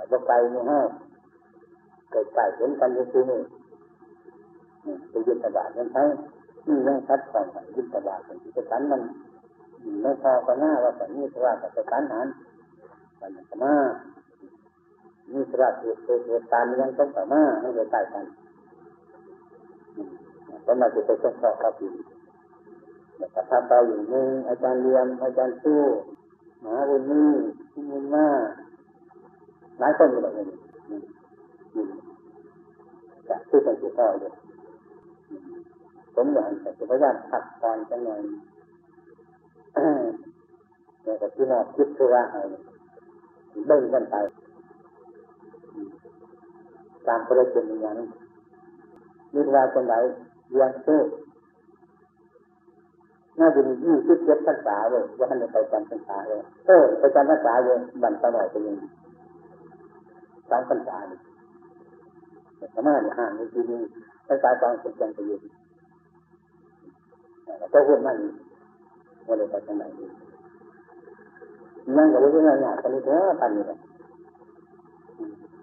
[0.09, 0.79] แต่ไกลนี่ฮะ
[2.11, 3.39] เกิดไก่เห็นกันอยู่ที่นี่
[5.09, 6.07] ไปยึดประบาทนั้นทั้ง
[6.67, 7.45] นี่ยังชัดของ
[7.75, 9.01] ยึดประบาทของที่จะกันมัน
[10.01, 12.27] ไม่พอก็หน้าว่าแต่นี่ว่าแต่จะกันหัน
[13.19, 13.75] มันจะมา
[15.31, 18.25] นี่สระเหตุเหตุการณ์ยังต้องต่อมาไม่ได้ใกล้กัน
[20.65, 21.91] ก็มาจะไปต้องสอบครับอยู่
[23.33, 25.81] แต่ถ้าเราอยู่นึ่งอาจารย์เรียนอาจารย์สู้
[26.63, 27.29] มหาบุญนี่
[27.91, 28.27] บุญมา
[29.79, 30.45] หลายคนอยู่แบบนี้
[33.27, 34.33] จะพูดไปสุดท้ายเลย
[36.15, 38.21] ผมอยากจะพยายามพักผ่อนกันหน่อย
[41.03, 42.41] แต่ก็ที่นอกคิดคือว่าให้
[43.67, 44.15] เบิ่งกันไป
[47.07, 48.07] ตามประเด็นอย่างนี้
[49.33, 49.95] มีเวลาเป็นไร
[50.51, 51.01] เรียนเชื่อ
[53.39, 58.77] น่าจะมียี่สิบเจ็ดภาษาเลยว่าท่านไปจำภาษาเลยเออไปจำภาษาเลยบันตะหน่อยไปยัง
[60.49, 61.19] สามภาษาเลย
[62.57, 63.81] แต่สมาธิห่างในที่นี้
[64.27, 65.39] ภาษาตอนเป็นจังไปยู่
[67.73, 68.17] ก็พูดมัน
[69.27, 70.05] ว่าเลยไปทางไหนดี
[71.97, 73.77] นั่งกับลูกนั่งหยาบกันนี่เถอะพันนี่แหละ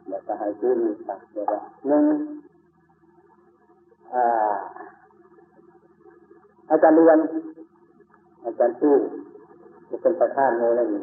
[0.06, 1.46] เดี๋ยวจะให้ชื่อมีสักเดี๋ยว
[1.88, 2.04] หนึ่ง
[6.70, 7.18] อาจารย์เรียน
[8.44, 8.94] อาจารย์ตู้
[9.88, 11.02] จะเป็นประธานโมเลยนี่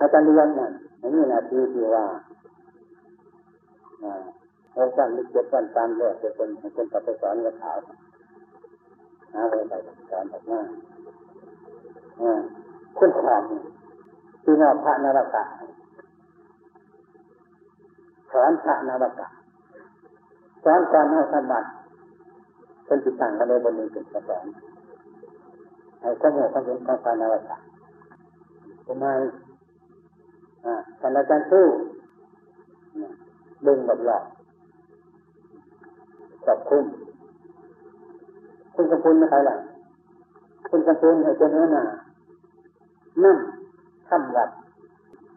[0.00, 0.72] อาจารย์เรียนนั่น
[1.14, 2.04] นี่นาทีที่ว่า
[4.76, 7.78] หกวันหรือเจ็ดวันตามแรกจะเป็นเป็นปฏิสอนกับขาว
[9.32, 9.74] หาไว้ไป
[10.10, 10.66] สอนแบบนั้น
[12.98, 13.42] คุณความ
[14.42, 15.42] ที่นอกพระนรกะ
[18.32, 19.28] สอนพระนรกะ
[20.64, 21.68] สอนการเอาสมบัติ
[22.84, 24.44] เป็นจิตต่างกันในบนหนึ่งเป็นสอน
[26.00, 27.56] ให้ข้อมูลความเห็นของพรนรกะ
[28.86, 29.06] ทำไม
[30.64, 31.64] อ่าท่านอาจารย์สู้
[33.66, 34.24] ดึงแบบหลอก
[36.46, 36.84] จับคุ้ม
[38.74, 39.56] คุณกำพูนไม่ใครล่ะ
[40.68, 41.84] คุณกำพูนให้เป็นเนื้อหนา
[43.24, 43.36] นั่ง
[44.08, 44.50] ทำวัด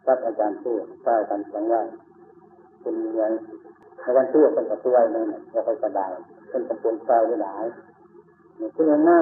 [0.06, 1.88] กับอาจารย์สู้ใต้กันสองไวัน
[2.82, 3.34] เป็นยัง
[4.04, 6.10] อาจารย์สู้เป็นกระตัวนั่นเราไปสบาย
[6.50, 7.66] เป็นกำพูนใต้ได้หลาย
[8.60, 9.20] นี่คือหน้า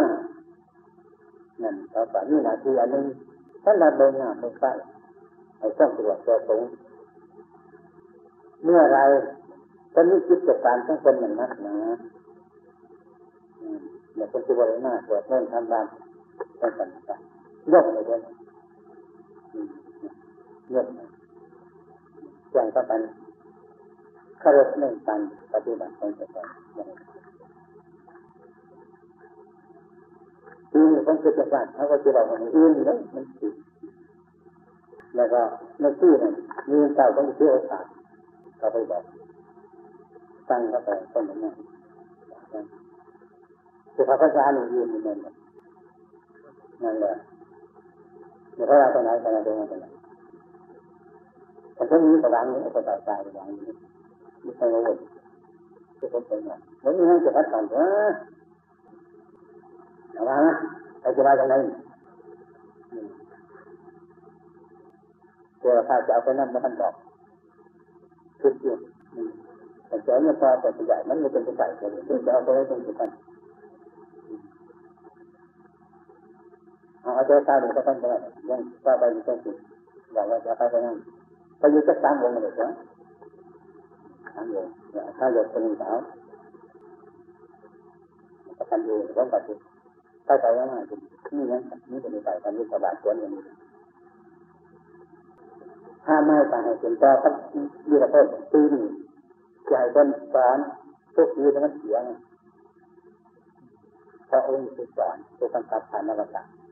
[1.63, 3.05] นั่นเราแบบนี้นาทีอันนึง
[3.63, 4.71] ถ้าเราเดินหน้าไปใต้
[5.57, 6.63] ไอ้ต้องตรวจตัวสูง
[8.63, 8.99] เมื่อไร
[9.93, 11.75] จะมีกิดจากการต้องเป็นอย่างนักหนา
[14.15, 15.85] เดี๋ยคนที่บริหน้าตรวจเรื่องทำตาม
[16.61, 17.19] ต้องกันกัน
[17.73, 18.19] ยกเลยด้วย
[20.73, 20.87] ยก
[22.51, 23.01] แจ้งก็เป็น
[24.41, 25.19] ขารพเรื่งการ
[25.53, 26.47] ปฏิบัติของตัวเอง
[30.71, 33.53] ทีนี้ผมคิดว่าเขาก็จะบอกว่าอื่นเลยมันติด
[35.15, 35.41] แล้วก็
[35.79, 36.33] ในที่นั้น
[36.71, 37.85] มีเจ้าต้องเชื่อโอกาส
[38.57, 39.03] เขาไปบอก
[40.49, 41.55] ตั้งเข้าไปต้นนั้น
[43.93, 45.17] คือพระพุทธเจ้านี่ยืนอยู่นั่น
[46.83, 47.13] นั่นแหละ
[48.55, 49.85] เดี๋ยวพระราชนายจะมาดูมันเป็นไง
[51.75, 53.73] แต่ถ้ามีกระดังนี้ก็ตายตายกระดังนี้
[54.43, 54.93] ไม่ใช่โง่
[55.97, 56.51] ที่ผมเป็นไง
[56.81, 58.13] แล้วนี่นั่นจะพัดผ่านเถอะ
[60.13, 60.37] เอามา
[61.01, 61.55] ใครจะมาจากไหน
[65.59, 66.93] เจ้าข้าจะเอาไปนั่นมาท่านบอก
[68.41, 68.75] คิดอยู่
[69.87, 73.11] แต่เจ้าเนี่ยพอแต่ใหญ่มันไม่เป็นใหญ่เลยซึ่งจะเอาไปไว้ตรงจุดนั้น
[77.03, 78.05] เอาใจตาดูก็ต้องไป
[78.49, 79.55] ยังก็ไปอยู่ตรงจุด
[80.13, 80.97] อย่างว่าจะไปไปนั่น
[81.59, 82.67] ไปอยู่สักสามวงเลยจ้ะ
[84.33, 84.67] สามวง
[85.17, 85.95] ถ้าหยดเป็นสาว
[88.57, 89.57] ก็ทันอยู่ต้องไปจุด
[90.25, 90.99] ไปไปว่าง่าจุด
[91.35, 91.61] นี่ยัง
[91.91, 93.43] นี่เป็นไปทำยุทธบาทควรอย่างนี้
[96.05, 97.35] ถ้าไม่ไปให้เป็นต่อต้อง
[97.89, 98.85] ยืดระเบิดตีนี่
[99.69, 100.57] จะให้คนสอน
[101.15, 102.03] ทุกทีมันเสียง
[104.29, 106.62] พระองค์สอนตัวกำกับฐานนวัตการ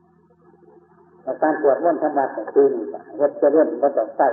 [1.22, 2.84] แต่การปวจว่นธรรมะของตีนี่
[3.18, 4.28] เฮ็ดจะเรื่องก็ต้องใส่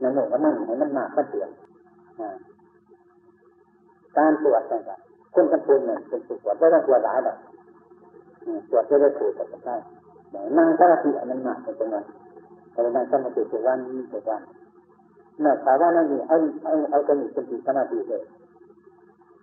[0.00, 1.48] ในหนึ่ก็มั่งให้มันมากก็เสียง
[4.18, 7.36] การตรวจต่างๆคนกันปูนเนี่ยเป็นตรวจไม่ต้องตรวจหลายแบบ
[8.70, 9.76] ตรวจจะได้ถูกกับได้
[10.58, 12.04] นั่งสมาธิอันนั้นหนักเป็นนั้น
[12.72, 13.78] แต่นั่งสมาธิทุกวัน
[14.12, 14.42] ทุกวัน
[15.40, 18.22] เมื่อถามว่านั่นนี่เอาเอาเอาตัวนี้เป็นสมาธิเลย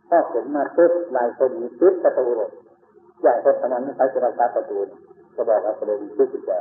[0.09, 2.49] พอเห็นมาตึ๊บลายคนนี้ตึ๊บประตูเลย
[3.21, 6.57] ใหญ่คนขนาดนั้ใช้จะรักษาประตูก็บอ กว่าประตูตึ๊บจุดแก่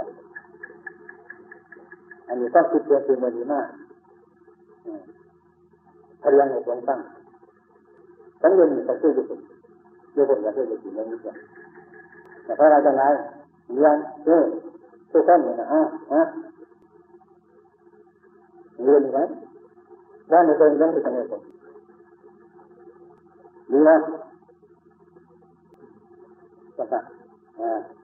[2.29, 3.67] อันนี้ต้องคิดเรื่องคือมันดีมาก
[6.23, 7.01] พยายามให้ตรงตั้ง
[8.43, 9.25] ต้องเรียนมีสักชื่ออยู่
[10.13, 11.19] เรื่องผมจะเรียนอยู่ในนี้
[12.45, 13.03] แต่ถ้าเราจะไง
[13.75, 14.45] เรียนเออ
[15.11, 16.23] ทุกคนเนี่ยนะอะฮะ
[18.85, 19.21] เรียนไหม
[20.31, 21.35] ด้านในตัวยังไม่ทำอะไร
[23.71, 23.97] ดีนะ
[26.77, 27.01] ก็ค่ะ
[27.61, 27.98] อา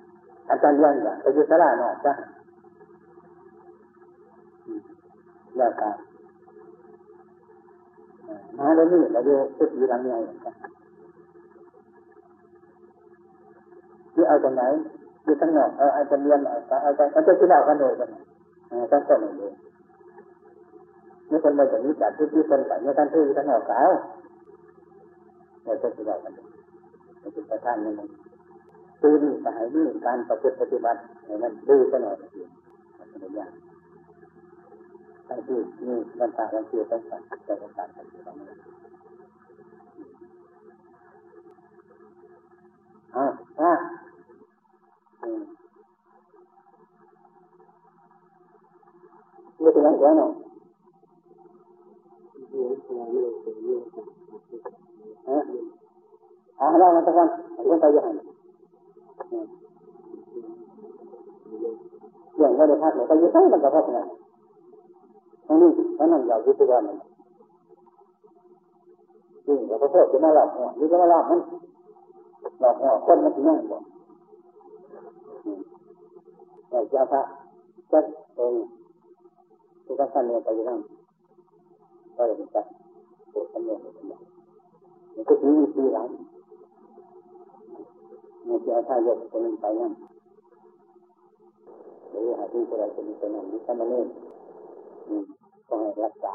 [0.51, 2.13] อาจารย์ยังอะไปยู่สลาหน่อยจ้ะ
[5.59, 5.91] แล้วก็
[8.59, 10.15] มาแล้วนี่เราอยู่พุทธิรังไง
[14.15, 14.63] ที่เอาจากไหน
[15.25, 18.09] อยู่ทั้งนอกเอาอาจารย์เรียนเอาเอาเอาเอาจะที่เรากันเลยกัน
[18.93, 19.53] ต้องต้นเลย
[21.31, 23.89] นี่คนมาจากนี้จากที่ที่คนไปเนี่ยท่านที่ท่านออกสาว
[25.65, 26.47] เราจะที่เรากันเลย
[27.21, 28.09] เราจะประทานนี่มัน
[29.03, 32.49] ตีนี่สหายนี่การปฏิบัติปฏิบัติให้มันดูกันหน่อยเอง
[32.99, 33.51] มันเป็นอย่าง
[35.29, 38.59] ทั้งที่นี่บรรดาทั้งที่ต้องการจะต้องการทั้งที่ต้องการ
[43.17, 43.25] อ่า
[43.61, 43.73] อ่า
[45.23, 45.43] อืม
[49.61, 50.31] ไม่เป็นไรเดี๋ยวเนาะ
[55.29, 55.39] ฮะ
[56.61, 57.29] อ่าเรามาตะกัน
[57.69, 58.34] เราไปยังไง
[62.39, 64.05] อย่างว่ได้พักเราไปยังไงมันก็พักนะ
[65.47, 66.97] ทั้งนี้ทั้งนั้นเราอยู่ที่บ้านมัน
[69.47, 71.41] จริงเราก็เพิ่มขึ้นมาหลับหัวนี่ก็มาหลับมัน
[72.61, 73.79] หลับหัวคนมันถึงนั่งบ่
[76.71, 77.23] เราจะพระ
[77.93, 78.05] จัด
[78.39, 78.53] อง
[79.85, 80.79] ทุกท่านเนี่ยไปยังนั่ง
[82.17, 82.67] ก็เลยเป็นจัด
[83.31, 83.79] โปรดสำเร็จ
[85.15, 86.09] มันก็ถือวิธีหลัง
[88.49, 89.93] มันจะถ้ายกคนนึงไปนั่ง
[92.11, 94.07] หรือหาที่จะได้คนนี้คนนั้นนี่ถ้ามันเนี่ย
[95.69, 96.35] ต้องให้รักษา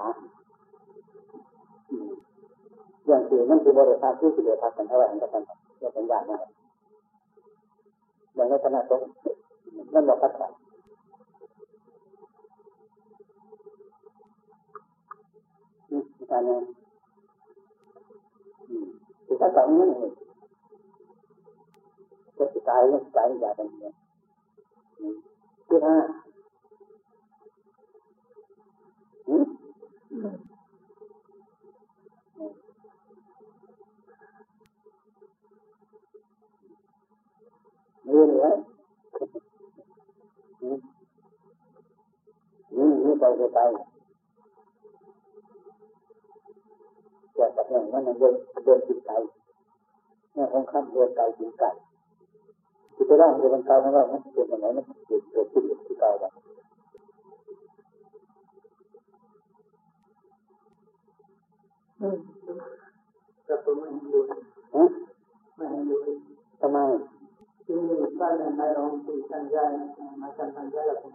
[3.08, 5.44] อย่างที่มันคือบริษัทที่สิบพักกันเท่าไหร่กันกัน
[5.78, 6.42] เรื่องปัญญามาก
[8.36, 9.02] อย่างในขณะตรง
[9.94, 10.48] นั่นบอกพัฒนา
[15.90, 16.64] อืมการงาน
[18.70, 18.86] อืม
[19.26, 20.10] คือถ้าต่อนี้นี่
[22.40, 23.94] ก็สิกายเรื่องกายอย่างกันเนี่ย
[25.68, 25.96] คือถ้า
[29.30, 38.56] นี่เลย
[42.76, 43.60] นี่นี่ไปไปไป
[47.34, 49.18] แต่กับอย่างนั้นเดินเดินกินไก่
[50.34, 51.70] เนี่ยคงข้ามเดินไก่กินไก่
[53.00, 56.32] คือไปร่างเดินไก่ของเรามันเป็นยังไงมันเกิดเกิดขึ้นที่ไก่แบบ
[63.48, 64.20] ก็ผมไม่ดู
[64.76, 64.84] ฮะ
[65.58, 65.98] ไม่ดู
[66.62, 66.78] ทำไม
[67.66, 67.78] ที่
[68.20, 69.72] บ้านในโรงที่ท่านย้าย
[70.22, 71.12] มาทานท่านย้ายแล้วผม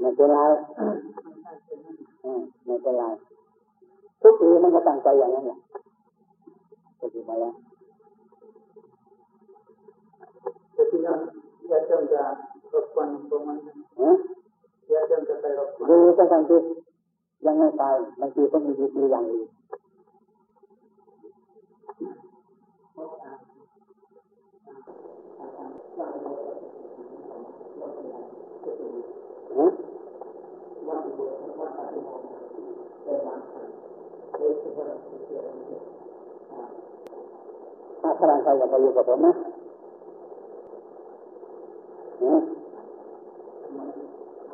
[0.00, 3.04] ไม่เป็นไรไม่เป็นนั่นอืมไม่เป็นไร
[4.22, 5.58] ทุกปีมันก็ตั้งใจอย่างนั้นแหละ
[7.00, 7.54] ก็ถือมาแล้ว
[10.72, 11.18] แต่ที่นั่น
[11.70, 12.22] ญาติโยมจะ
[12.72, 13.58] รบกวนผมมัน
[14.00, 14.10] ฮะ
[14.92, 16.60] ญาติโยมจะไปรบกวน ดูก็ตั้งที่
[17.44, 19.48] ยังไม่ตายบางทีก็มีวิธีอย่างอื่น
[29.58, 29.66] ฮะ
[38.02, 39.32] ถ้าพลังใครอยากไปอยู่กับผมนะ
[42.22, 42.40] ฮะ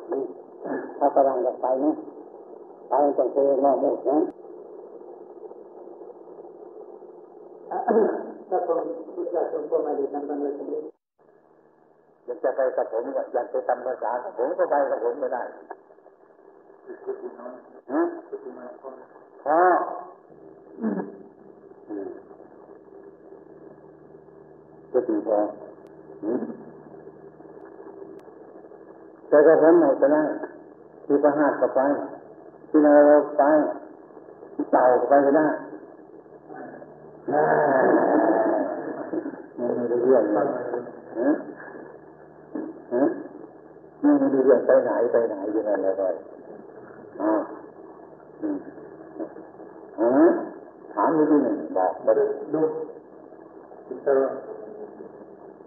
[0.09, 0.25] อืม
[0.97, 1.91] ถ้าพลังอยากไปนะ
[2.89, 4.17] ไปต้องเจอนอกหมดนะ
[8.49, 8.81] ถ้าผม
[9.33, 10.79] ญาติโยมก็ไม่ได้ทำกันเลยทีนี้
[12.25, 15.43] อยากจะไปกับผมก็ อยากจะทำภาษากับผมก็ไปกับผมไม่ได้
[17.91, 18.01] ฮะ
[19.45, 19.59] พอ
[20.81, 20.99] อืม
[24.91, 25.39] ก็ถึงพอ
[26.23, 26.43] อืม
[29.29, 30.17] แต่ก็ผมไม่เป็นไร
[31.05, 31.79] ที่ประหารก็ไป
[32.69, 33.43] ที่นรกไป
[34.53, 35.47] ที่เต่าก็ไปก็ได้
[37.31, 37.43] อ่า
[39.55, 40.47] ไม่ได้เรื่องเลย
[41.19, 41.44] ฮะฮะนี่ไม่รู้
[44.05, 46.15] เรื่องไปไหนไปไหนอยู่นั่นเลยเลย
[47.21, 47.33] อ่า
[48.41, 48.57] อืม
[49.99, 50.11] ฮะ
[50.93, 52.71] ถามดูดิหนึ่งบอกมาดู Look,
[53.91, 54.15] it's a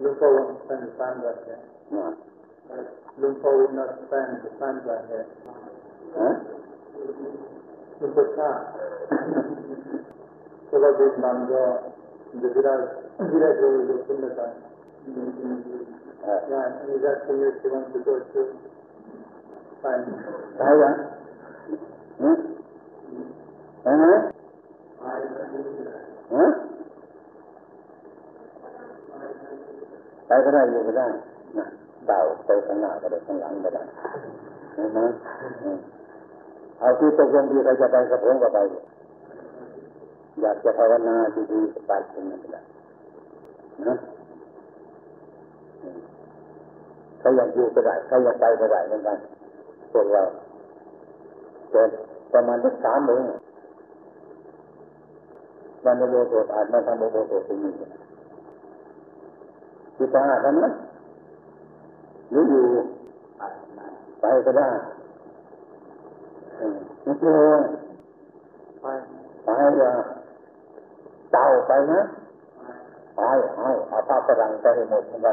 [0.03, 1.63] Lumpo won't spend the funds right here.
[1.95, 2.11] อ่า
[3.21, 5.27] Lumpo will not spend the funds right here.
[6.19, 6.31] ฮะ
[8.01, 8.57] Lumpo car.
[10.71, 11.71] Probably in Bangor,
[12.35, 12.89] in the village,
[13.33, 14.59] village where we look in the time.
[15.05, 15.87] เออ Yeah, and he's asking you if you want to go to find.
[15.87, 15.88] ไปยังฮะไปไหมฮะ
[30.27, 31.07] ไปก็ได้อยู่ก็ได้
[31.59, 31.67] นะ
[32.07, 33.83] เต่าไปข้างหน้าก็ได้ข้างหลังก็ได้
[34.75, 34.99] เห็นไหม
[35.63, 35.79] อืม
[36.79, 38.59] เอาที่ตกลงที่ใครจะไปกับผมก็ไป
[40.43, 41.17] อยากจะภาวนา
[41.53, 42.61] ดีๆก็ไปตรงนั้นก็ได้
[43.89, 43.95] นะ
[45.83, 45.99] อืม
[47.19, 49.19] ใครอยากอยู่ก็ได้ใครอยากไปก็ได้เหมือนกัน
[49.93, 50.23] พวกเรา
[51.71, 51.91] เกิด
[52.33, 53.23] ประมาณสักสามโมง
[55.85, 57.73] วันโมโสดอาจมาทำโมโสดที่นี่
[59.97, 60.71] ที่ตาทำนะ
[62.31, 62.65] หรืออยู่
[64.21, 64.69] ไปก็ได้
[67.03, 67.61] ไม่ใช่ว่า
[68.83, 68.87] ไป
[69.45, 69.49] ไป
[69.81, 69.93] ว่า
[71.33, 72.01] เจ้าไปนะ
[73.17, 73.21] ไป
[73.57, 75.29] เอาเอาผ้าฝรั่งไปให้หมดทำไม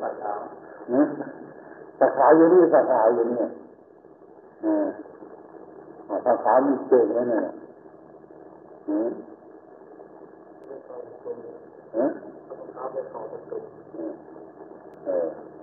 [0.00, 0.32] ฝ่าเท้า
[0.94, 1.02] นะ
[1.98, 3.38] ฝ่าเท้าอยู่นี่ฝ่าเท้าอยู่นี่
[4.64, 4.86] อ่า
[6.24, 7.42] ฝ่าเามีเก่งแล้วเนี่ย
[8.88, 9.08] อืะ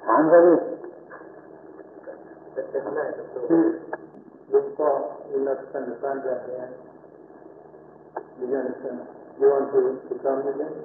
[0.04, 0.54] ถามเขาดิ
[4.52, 4.90] ลุงก็
[5.30, 6.60] มีลักษณะการแบบนี้
[8.38, 9.00] Do you understand?
[9.40, 10.76] You want to become again?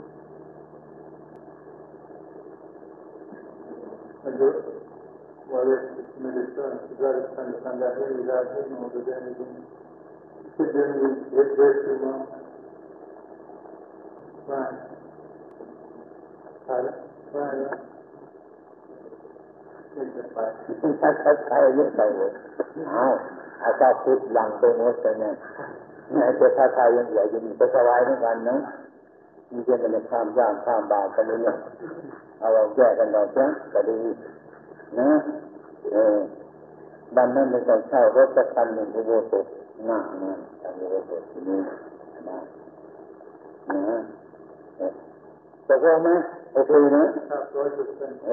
[9.21, 9.55] Anything
[10.57, 12.23] sit there and get way too long
[14.49, 14.75] right
[16.69, 16.89] right
[17.35, 17.81] right
[21.01, 22.33] ถ้าเขาใช้เยอะไปเลย
[22.91, 23.05] เอา
[23.65, 25.35] อาจารย์พุทธลังไปหมดเลยเนี่ย
[26.25, 28.57] ไอ้เจ้าชาไทยยังเหลืออยู่นี่ก็สบายเหมือนกันนะ
[29.51, 31.57] มีเช่นมันข้ามย่างข้ามบาปกันนี่เนี่ย
[32.41, 33.99] เอาเราแยกกันเราจ้ะก็ดี
[35.01, 35.11] นะ
[35.93, 36.17] เออ
[37.17, 39.47] บ้านนั้นไม่ต้องเช่ารถสักคันหนึ่งอุโบสถ
[39.87, 41.59] หน้านะทางอุโบสถที่นี่
[42.29, 42.39] นะ
[43.69, 43.97] นะ
[45.69, 46.11] ตกลงไหม
[46.53, 48.27] โอเคนะ Half right percent เ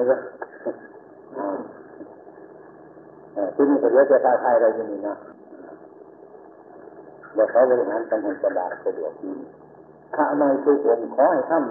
[3.36, 5.14] ออที่นี่ก็เยอะจะตาไทยเราอยู่นี่นะ
[7.34, 9.32] เดี๋ยวเขาบริหารกันให้สบายสะดวกดี
[10.16, 11.62] ข้าไม่ทุกองค์ขอให้ท่าน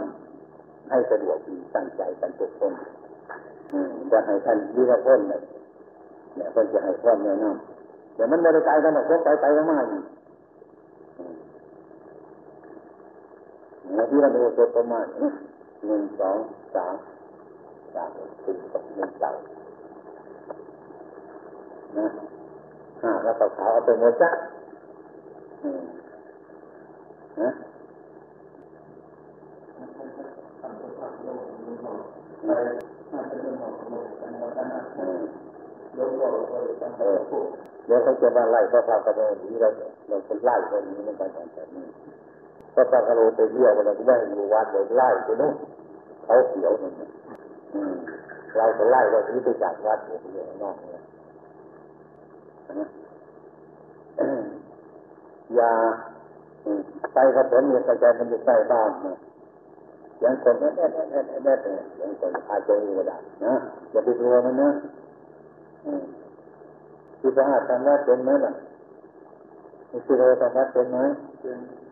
[0.90, 2.74] ให้สะดวกดีตั้งใจกันทุกคน
[4.12, 5.42] จะให้ท่านวิรพลเนี่ย
[6.36, 10.02] เนี่ยคนจะให้ความแนะนำเดี๋ยวมันไม่ได้ไกลกันหรอกพวกไปไปมากๆอยู่
[13.94, 15.06] เนี่ยที่เราดูตัวประมาณ
[15.86, 16.38] หนึ่งสอง
[16.76, 16.96] สาม
[17.96, 18.10] สาม
[18.44, 19.32] สี่กับหนึ่งเต่า
[21.98, 22.08] นะ
[23.04, 24.32] ห้าแล้วก็ขาวเอาไปหมดจ้ะ
[27.42, 27.52] นะ
[37.86, 39.70] เดี๋ยวเขาจะมาไล่พระพากระโดนี้เรา
[40.10, 41.86] เราจะไล่คนนี้มันไปแบบนี้
[42.76, 45.56] พระพากระโดไปเที่ยวเราก็ไม่อยู่วัดเลยไล่ไปนู่น
[46.26, 46.94] เขาเขียวนั่น
[48.58, 50.32] เราจะไล่เราที่ไปจากวัดอยู่ที่
[50.64, 51.02] นอกเนี่ย
[55.56, 55.72] อย่า
[57.14, 59.18] ไปกับผมเนี่ยใจมันจะใส่บ้านนะ
[60.24, 63.54] ยังคนแน่แน่แน่แน่แน่ยังคนอาจจะมีก็ได้นะ
[63.92, 64.70] อย่าไปกลัวมันนะ
[67.20, 68.54] ที่พระอาจารย์ว่าเป็นไหมล่ะ
[69.92, 70.98] มีสิโรธรรมะเป็นไหม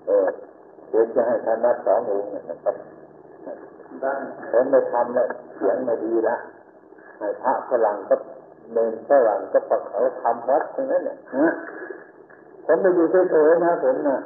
[0.05, 0.27] เออ
[0.89, 2.75] เดี๋ยวจะให้ธรรมะสององค์นะครับ
[4.51, 6.37] ผมไม่ทำแล้วเสียงไม่ดีละ
[7.19, 8.15] ให้พระฝรั่งก็
[8.73, 11.47] เมนฝรั่งก็ปักเขาทำวัดตรงนั้นเนี่ยนะ
[12.65, 14.17] ผมไปอยู่เฉยๆนะผมนะ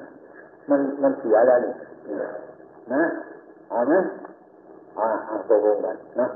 [0.69, 1.73] มันมันเสียแล้วนี่
[2.93, 3.03] นะ
[3.69, 3.93] เอาไหม
[4.99, 6.27] อ่าเอาตกลงกันนะ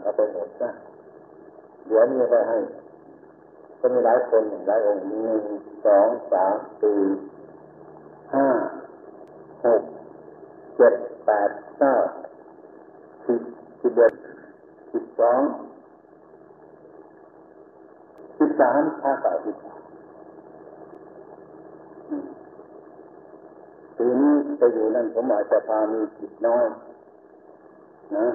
[0.00, 0.70] เอาไปหมดนะ
[1.86, 2.56] เดี๋ยวนี้ไปให้
[3.80, 5.42] ก็มีหลายคนหลายองค์หนึ่ง
[5.86, 6.98] สองสามสี่
[8.34, 8.46] ห้า
[9.64, 9.82] หก
[10.76, 10.94] เจ็ด
[11.26, 11.94] แปดเก้า
[13.26, 13.40] สิบ
[13.82, 14.12] สิบเอ็ด
[14.92, 15.40] สิบสอง
[18.38, 19.56] สิบสามห้าสามสิบ
[23.96, 26.66] ปีนี้ไปอยู่นั่นผมอาจจะพามีจิตน้อย
[28.16, 28.28] นะ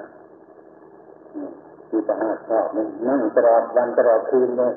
[1.88, 4.72] ที่ประหารชอบมันนั่งตลอดวันตลอดคืนเลย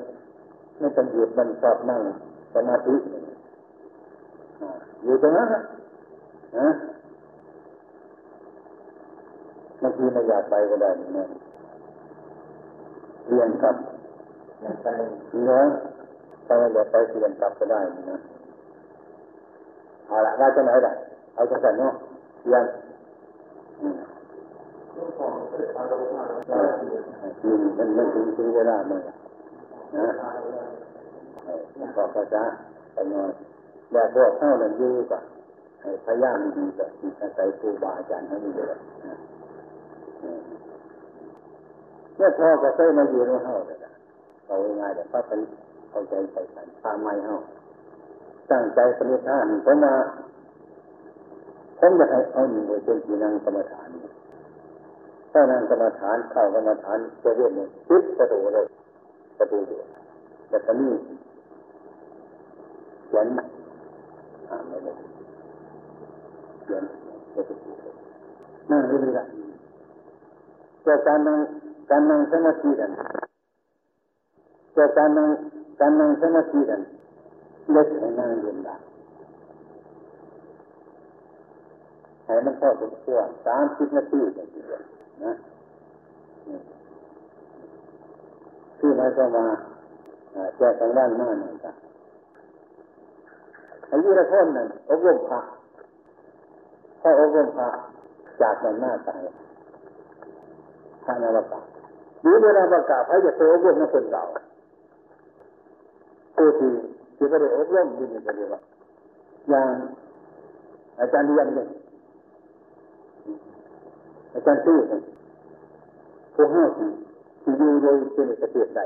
[0.78, 2.00] ไม่ต้องหยุดมันชอบนั่ง
[2.54, 2.96] สมาธิ
[5.04, 5.48] อยู่ตรงนั้น
[6.58, 6.68] นะ
[9.82, 11.26] บางทีไม่อยากไปก็ได้นะ
[13.28, 13.76] เรียนกับ
[14.60, 15.62] เนื้อ
[16.46, 18.18] ไปเดี๋ยวไปเรียนกลับก็ได้นะ
[20.08, 20.92] เอาละว่าจะไหนล่ะ
[21.34, 21.92] เอาจังสันเนาะ
[22.44, 22.64] เรียน
[23.80, 23.94] อืม
[27.78, 29.14] มันมันถึงถึงเวลามันนะ
[31.78, 32.42] มันก็ภาษา
[32.92, 33.30] ไปนอย
[33.92, 35.18] แล้วพวกเข้านั่นอยู่ก็
[35.80, 38.66] ให้พยายามดีก็ที่อาศัยครูบาอาจารย์เขานี่เลย
[42.16, 43.92] เมื่อพอก็เคยมาอยู่ในห้องเลยนะ
[44.46, 45.44] เอาง่ายๆแต่พระปริ
[45.90, 47.42] เข้าใจใส่กันพาไม่ห้อง
[48.50, 49.94] ตั้งใจปณิธานผมมา
[51.78, 53.88] ผมจะให้เอาหนึ่งเป็นที่นั่งกรรมฐาน
[55.32, 58.66] ถ้านั่งกรรมฐานเข้ากรรมฐานจะเรียกเนี่ยปิดประตูเลย
[59.38, 59.84] ประตูเดียว
[60.48, 60.92] แต่ตอนนี้
[63.06, 63.26] เขียน
[64.50, 64.92] อ่านไม่ได้
[66.62, 66.82] เขียน
[67.32, 67.58] ไม่ถูก
[68.70, 71.38] นั่งเรื่อยๆเจ้าการนั่ง
[71.90, 72.90] การนั่งสมาธิกัน
[74.74, 75.28] เจ้าการนั่ง
[75.80, 76.80] การนั่งสมาธิกัน
[77.72, 78.76] เล็กให้นั่งยืนได้
[82.24, 84.76] ให้มันเข้าถึงตัวสามสิบนาทีกันทีเดี
[85.24, 85.32] นะ
[88.78, 89.44] ที่ไหนก็มา
[90.56, 91.74] แจ้งทางด้านหน้าหน่อยกัน
[93.90, 95.40] อายุระคนนั้นอบรมพระ
[97.00, 97.68] พออบรมพระ
[98.40, 99.20] จากนั้นหน้าตาย
[101.04, 101.60] พระนรกา
[102.22, 104.24] หรือเวลาประกาศพระจะเคยอบรมนักคนเก่า
[106.36, 106.72] ผู้ที่
[107.16, 108.60] ที่ไม่ได้อบรมยินดีกันเลยว่า
[109.50, 109.70] อย่าง
[111.00, 111.68] อาจารย์เรียนเนี่ย
[114.34, 115.02] อาจารย์ชื่อเนี่ย
[116.34, 116.90] พวกห้าที่
[117.42, 118.80] ที่อยู่โดยเป็นเกษตรใด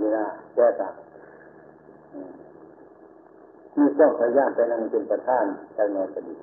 [0.00, 0.24] เวลา
[0.54, 0.94] แก้ต่าง
[3.72, 6.34] ที่ต้องพยายามไปนั่งเป็นประธานใช้นอนก็ดี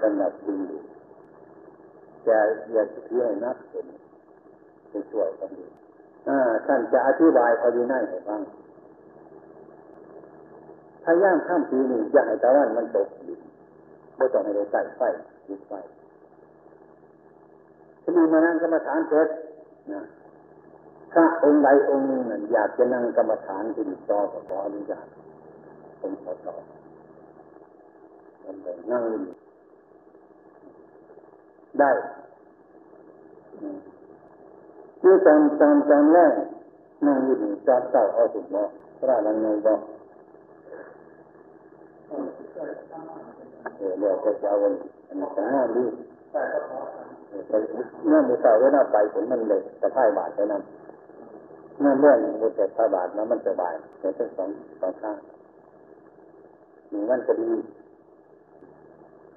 [0.00, 0.58] สำหรับดี
[2.26, 2.38] จะ
[2.72, 3.86] อย่าเที่ยวนักเป็น
[4.88, 5.66] เป็นช่วยกันดี
[6.66, 8.40] ท่านจะอธิบายพอดีนั่นให้ฟัง
[11.04, 13.40] พยายามข้ามปีนี้อย่าให้ตะวันมันตกดิน
[14.16, 15.00] ไม่ต้องให้ได้ใส่ไฟ
[15.48, 15.72] ยุดไฟ
[18.02, 19.28] ทีนี้มานั่งกรรมฐานเสร็จ
[19.92, 20.02] นะ
[21.12, 25.06] ถ้าองค์ใดองค์หนึ่งอยากจะนั่งกรรมฐานที่ต่อขออนุญาต
[26.00, 26.54] ผมขอต่อ
[28.44, 29.02] มันเลยนั่ง
[31.80, 31.90] ได้
[35.00, 36.32] คือตอนตอนตอนแรก
[37.06, 38.62] นั่งอยู่นี่ตอนเศร้าเอาสุดบ่
[38.98, 39.72] พระนันไงบ่
[42.54, 44.72] เออเดี๋ยวจะจะวัน
[45.08, 45.84] อันนี้ของงานดี
[47.48, 47.52] ไป
[48.12, 50.62] นั่นมือเราไว้หน้าไปผลมันเลยแต่พ่ายบาทไปนั่น
[51.84, 54.48] นั่นเรื่องมันแต่พ่ายบาทแล้วมันสบายแต่ทั้งสอง
[54.80, 55.16] สองข้าง
[56.90, 57.50] หนึ่งมันก็ดี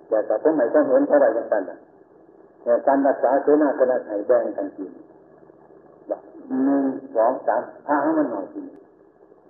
[0.07, 1.77] แต่แต่ผมไม่ต้องเห็นเท่าไรกันกันนะ
[2.63, 4.91] แต่การรักษาเสนาสนะให้แบ่งกันกิน
[6.65, 6.83] หนึ่ง
[7.15, 8.65] สองสามพาให้มันหน่อยกิน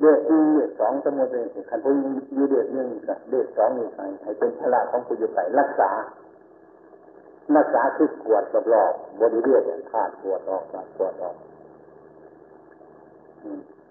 [0.01, 1.89] เด็กหนึ่งเด็กสองสมมติเป็นขันพู
[2.35, 5.89] อยู่เด็กหนึ่งกับเด็กสองนี่ใครให้เป็นพละของผู้อยู่ไก่รักษา
[7.55, 9.47] รักษาคือกวดกับรอบบริเว
[9.79, 11.35] ณขาดปวดออกขาดปวดออก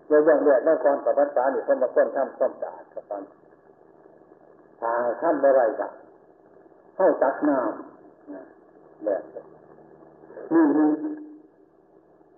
[0.07, 3.23] เรื่องเรื่องเรื่องก่อนกับพรรษานี่คนมาค้นท่ำส้มสะอาดกับตอน
[4.81, 5.93] ทางข้ามอะไรกัน
[6.95, 9.23] เข้าตักน้ำแบบ
[10.53, 10.91] นี่นี่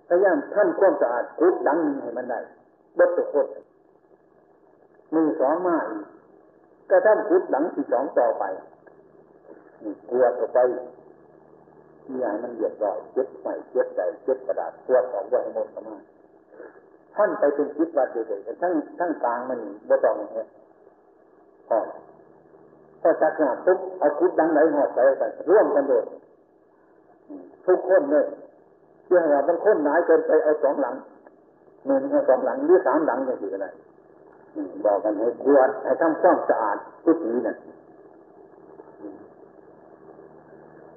[0.09, 2.41] พยายามท่านความสะอาดกุดดังให้มันได้
[2.99, 3.47] บดตุกด
[5.15, 6.05] มือสองมาอีก
[6.91, 8.45] ก็ท่านกุดดังที่สองต่อไป
[10.11, 10.59] กลัวต่อไป
[12.05, 15.97] ที่ให้มันเรียบรอยเจ็บใหม่เจ็บใจเจ็บกระดาษตรวจออกว่าให้หมดสมา
[17.17, 20.47] ท่านไปเป็นคิดวัดเฉยๆทั้งทั้งกลางมันบ่ต้องเนี่ย
[21.69, 21.79] พอ
[23.03, 26.05] พอจักหนาปุ๊บเอาคุดดังไหนหอดไปกันร่วมกันโดด
[27.67, 28.27] ทุกคนเลย
[29.05, 30.95] เชื่อว่าบางคนหนายเกินไปเอาสองหลัง
[31.87, 33.69] หนึ่งเอสองหลังหรือสามหลังอย่างที่อะไร
[34.85, 37.57] บอกกันให้กวดให้ทำความสะอาดทุกทีนั่น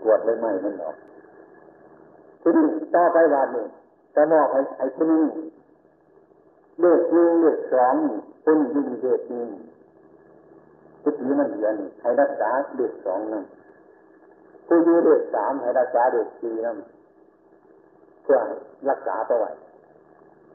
[0.04, 0.96] กวดเลยไหมมันออก
[2.42, 2.66] ทีนี้
[2.96, 3.66] ต่อไปวันนี้
[4.16, 5.24] จะมอบให้ให้ที่นี่
[6.80, 7.96] เลขหนึ่งเลขสอง
[8.44, 9.50] เป็นยิ่งเลขหนึ่ง
[11.04, 13.46] ทุกทีมันเหลือนี่ให้รักษาเลขสองนั่น
[14.68, 16.78] ผู้อยู่เลขสามให้รักษาเลขสี่นั่น
[18.24, 18.38] เพื่อ
[18.90, 19.46] รักษาต่อไป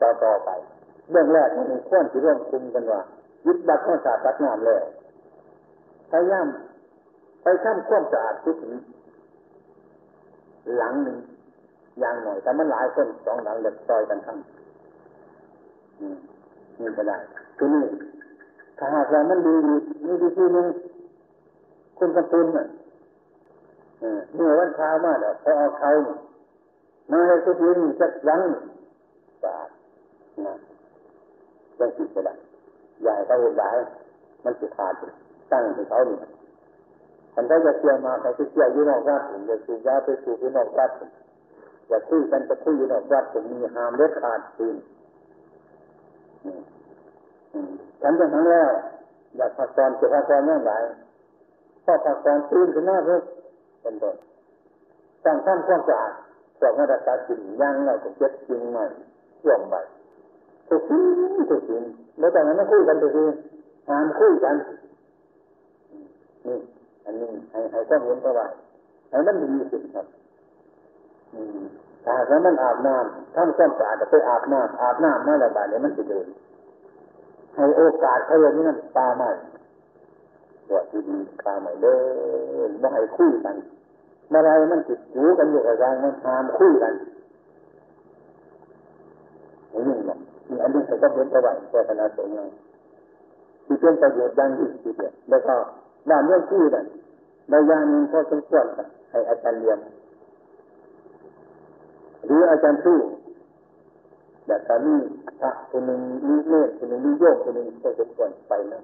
[0.01, 0.51] ต่อต่อไป
[1.11, 3.01] เรื่องแรกมันควรที่ร่วมคุมกันว่า
[3.47, 4.85] ยึดบัตรข้อสาตักน้ำแล้ว
[6.11, 6.47] พยายาม
[7.43, 8.73] ไปทำความสะอาดทุกที
[10.77, 11.19] หลังหนึ่ง
[12.01, 14.39] อย่างหน่อย แต่มันหลายคนสองหลังเด็กซอยกันทั้ง
[16.81, 17.17] นี่ก็ได้
[17.59, 17.85] ทีนี้
[18.79, 20.67] ถ้าหากว่ามันดีมีดีที่นึง
[21.99, 22.67] คุณกระตุนน่ะ
[24.35, 25.91] เมื่อวันเช้ามาแล้วพอเอาเขา
[27.11, 28.41] มาให้ทุกทีนี่สักหลัง
[29.43, 29.69] สะอาด
[30.47, 30.55] นะ
[31.79, 32.35] ยังติดก็ได้
[33.03, 33.71] ใหญ่เขาเห็นได้
[34.45, 34.93] มันจะขาด
[35.51, 36.17] ตั้งให้เขานี่
[37.35, 41.11] ฉันก็จะเที่ยวมาใครที่เที่ยวอยู่นอกวัดผมจะสูบยาไปสูบอยู่นอกวัดผม
[41.89, 44.75] อย่าคุยกันจะคุยอยู่นอกวัดผมมีหามเล็ดขาดจริง
[48.03, 48.71] ฉันจะทั้งแล้ว
[49.37, 50.79] อยากพักผ่อนจะพักผ่อนเมื่อไหร่
[51.85, 53.19] พอพักผ่อนตื่นขึ้นมาเพื่อ
[53.83, 54.17] เป็นต้น
[55.25, 56.13] ต้องทำความสะอาด
[56.61, 58.79] สองมาตรการสิ่งย่างเราจะเจ็บจริงไหม
[59.43, 59.75] ช่วงไป
[60.69, 61.03] ทุกสิ่ง
[61.51, 61.83] ทุกสิ่ง
[62.19, 63.25] แล้วแต่นั้นไม่คุยกันทุกที
[63.89, 64.55] หามคุยกัน
[66.47, 66.57] นี่
[67.05, 68.55] อันนี้ให้ให้ข้อมูลประวัติ
[69.11, 70.07] ให้มันดีสุดครับ
[72.05, 76.27] ถ้าแล้วมันอาบน้ำทำความสะอาดไปอาบน้ำอาบน้ำมาแล้วบาดนี้มันจะเดิน
[77.55, 79.31] ให้โอกาสเขาอย่างนี้นั่นตาใหม่
[80.69, 81.97] ตัวที่ดีตาใหม่เดิ
[82.69, 83.57] นไม่ให้คุยกัน
[84.31, 86.93] เมื่อไรมันติดหูกันอยู่กับการมันทามคุยกัน
[89.71, 90.16] อย่างนี้นะ
[90.63, 92.35] อันนี้เขาก็เห็นประวัติแต่คณะสงฆ์
[93.81, 95.55] เป็นประโยชน์อย่างยิ่งทีเดียวแล้วก็
[96.11, 96.87] ด้านเรื่องที่อนั่น
[97.51, 98.67] ในยานี้พอสมควร
[99.11, 99.79] ให้อาจารย์เรียน
[102.25, 102.99] หรืออาจารย์สู้
[104.47, 104.99] แบบตอนนี้
[105.41, 108.81] พระคนหนึ่งมีเนตคนหนึ่งมีโยกคนหนึ่งก็สมควรไปนะ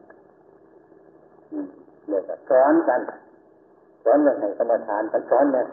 [2.08, 3.00] เนี่ยสอนกัน
[4.04, 5.66] สอนอย่างให้กรรมฐานกันสอนเนี่ย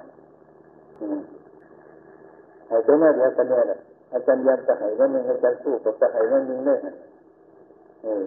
[2.68, 3.80] ให้ตัวแม่เดียวกันเนี่ย
[4.14, 6.80] อาจารย์ยันจะให้ว่านึงอาจารย์สู้กับจะให้ว่านึงเนี่ย
[8.04, 8.26] เออ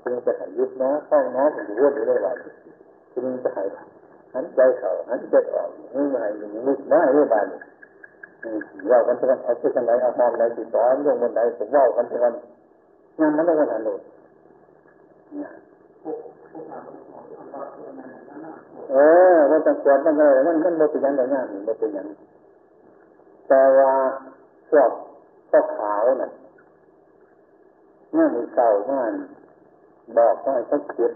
[0.00, 2.32] คุณจะห้ยุบน้อข้าน้อผมรู้อยู่ได้ว่า
[3.12, 3.62] คุณจะให้
[4.34, 7.46] หันใจเข่าหันใจออกนี่ให้ยุบน้อให้ได้บ้าง
[8.90, 12.34] ว่ากันทุกวันเอาที่นไหนเอามองไหนติดต่อเรื่องวันไหนผมว่ากันทุกวัน
[13.18, 14.00] งานมันได้กันหันโลด
[18.92, 18.96] เอ
[19.34, 22.12] อว่าต้องกวดมันเลยมันมันไม่เป็นยังไงงานไม่เป็นยังไง
[23.48, 23.92] แต่ว่า
[24.70, 24.90] พวก
[25.50, 26.32] พวกขาวน่ะ
[28.16, 29.12] งานเก่างาน
[30.18, 31.12] บอกว่าเขาเก็บ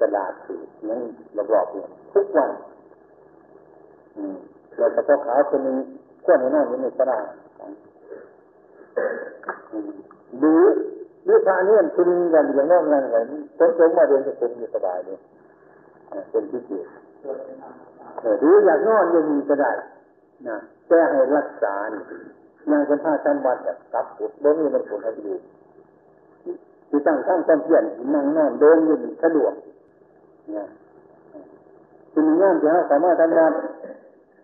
[0.00, 0.56] กระดาษสี
[0.90, 1.00] นั้น
[1.36, 2.50] ระบอกเนี่ยทุกวัน
[4.16, 4.36] อืม
[4.76, 5.78] แล้วแต่พวกขาวคนนี้
[6.26, 7.26] ก็ในนั้นอยู่ในกระดาษ
[10.38, 10.62] หรือ
[11.24, 13.24] หรือพระเนี่ยคุณกันอย่างนั้นนั่นกัน
[13.58, 15.18] ต้นสมมาเรียนจะเป็นอยู่สบายเลย
[16.30, 16.88] เป็นที่เกียร
[18.40, 19.72] หรืออยากนอนยังมีก็ได้
[20.48, 20.56] นะ
[20.86, 25.36] แค่ให้รักษาอย่างเป็นผ้าจำวัดแบบกับปุดบ่มีมันผลอะไรอยู่
[26.88, 27.84] ที่ตั้งข้างความเพียร
[28.14, 29.52] นั่งนอนเดินยู่สะดวก
[30.52, 30.66] เนี่ย
[32.12, 33.50] คุณงานที่เขาสามารถทำงาน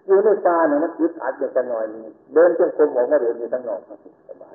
[0.06, 3.80] อยู่ในป่าเนี่ยมันอึดอัดอย่างจะหน่อยนี้เดินจนคนบอกว่าเดินอยู่ทั้งนอก
[4.28, 4.54] สบาย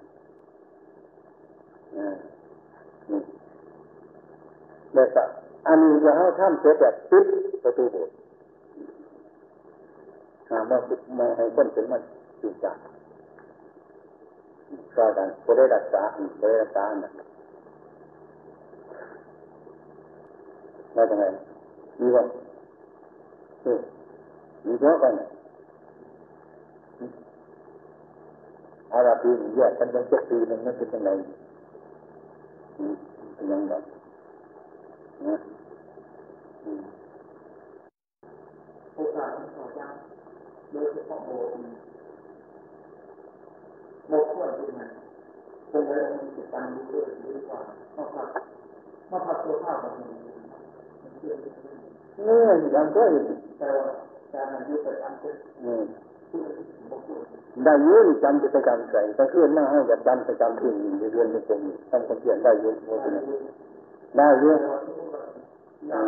[4.93, 5.23] เนี่ยก็
[5.67, 7.25] อันนี้จะให้ท่านเสร็จแบบปิด
[7.63, 8.15] ประตูโบสถ์
[10.49, 12.01] หามาึกมาให้คนเป็นมัน
[12.41, 12.77] จุจัก
[14.95, 16.01] ก็ดันก็ได้รักษา
[16.39, 17.11] ก็ได้รักษาน่ะ
[20.93, 21.25] ได้ยังไง
[21.99, 22.23] มีว่า
[23.63, 23.79] เออ
[24.65, 25.13] มีเยอะกัน
[28.93, 31.09] อาราปีนี่แยกกันเป็นเจ็ดปีมันไม่เป็นยังไง
[33.35, 33.73] เป็นยังไง
[35.27, 35.35] นะ
[38.95, 39.87] โอกาสของเรา
[40.71, 41.53] โดยเฉพาะโบสถ์
[44.07, 44.71] โบสถ์ควรเป็น
[45.69, 47.59] เป็นอะไรมันจะตันดีด้วยดีกว่า
[47.95, 48.27] มาพัก
[49.11, 50.07] มาพักตัวข้าวแบบนี้
[52.27, 52.37] นี่
[52.75, 53.21] ยังก็อยู่
[53.59, 53.85] แต่ว่า
[54.33, 55.35] การมันยึดประจำเป็น
[57.63, 63.13] ได้ยืนจำประจำใส่ก็คือหน้าให้แบบจำประจำที่อยู่ในเรื่อนในตรงนี้ทำคนเขียนได้ยืนโมเป็น
[64.17, 64.59] ได้ยืน
[65.93, 66.01] อ่า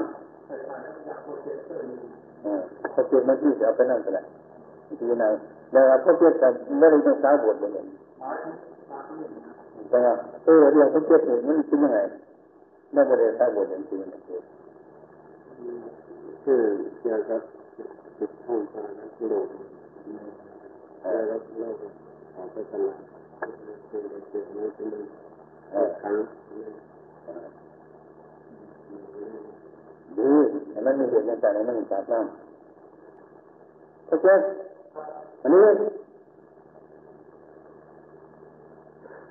[2.91, 4.22] เขาเก็บมาที่จะเอาไปนั่นก็ได้
[4.98, 5.34] ทีนั้น
[5.72, 6.48] แล้วเขาเก็บแต่
[6.80, 7.86] ไม่ได้ต้องสาวบทเลย
[9.90, 10.00] แต่
[10.46, 12.00] เออเรื่องเขาเก็บเนี่ยมันเป็นยังไง
[12.94, 14.00] ไม่ได้สาวบทอย่างจริง
[16.44, 16.62] คือ
[17.00, 17.42] เกี่ยวกับ
[18.18, 19.48] จิตท่องทางกิเลส
[21.02, 21.70] แล้วเรา
[22.36, 23.02] ออกไปตลาด
[23.88, 24.88] เป็นเด็กๆไม่เป็น
[26.02, 26.16] ครั้ง
[30.18, 30.32] ดี
[30.72, 34.26] แต่มันมีเหตุในใจในมันจับน้ำโอเค
[35.41, 35.62] อันนี้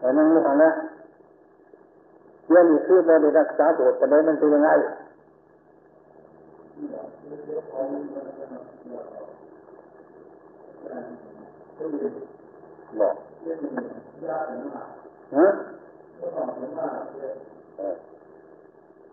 [0.02, 0.74] อันนั้นไม่ทันแล้ว
[2.50, 4.68] เรื่องนี้คือเราได้รักษาตัวแต่แล้วมันเป็นยังไง
[13.00, 13.14] บอก
[15.36, 15.48] ฮะ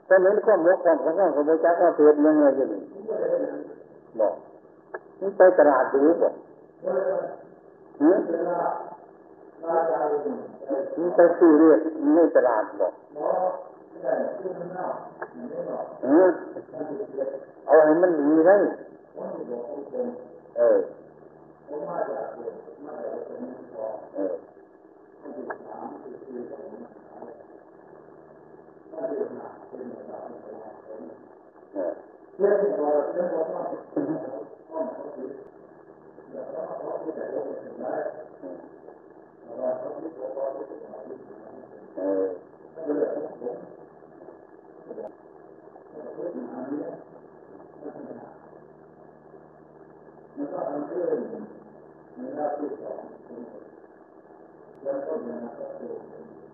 [0.05, 2.81] แต่เหมือนความมกความของข้างของพระเจ้าก็เกิดยังไงอยู่นี่
[4.19, 4.33] บอก
[5.21, 6.33] นี่ไปตลาดดูบอก
[6.85, 8.13] นี่
[10.97, 11.79] นี่ไปซื้อเรียก
[12.15, 12.93] ในตลาดบอก
[17.65, 18.55] เอาให้มันดีได้
[20.57, 20.79] เออ
[24.15, 24.33] เออ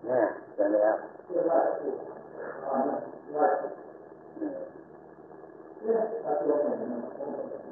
[0.04, 0.24] เนี่ย
[0.56, 1.58] จะแล้วเอาละ
[2.62, 2.98] พอแล้ว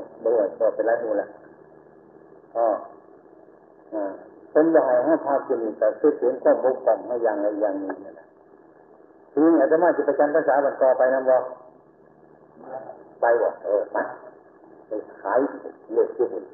[0.00, 1.26] ดบ่อยพอเป็นไรหูละ
[2.54, 2.64] พอ
[3.94, 4.10] อ่า
[4.52, 8.26] เป็นบ่อยให้พากินแต่คือเสียงก็บุกป่องให้ยังอะไรอย่างนี้นะ
[9.32, 11.36] ทีนี้อาจจะมาจิตประจันภาษาบันกอไปนะบ่
[13.20, 13.96] ไปบ่เออไป
[15.20, 15.38] ขาย
[15.92, 16.44] เล็กที่สุด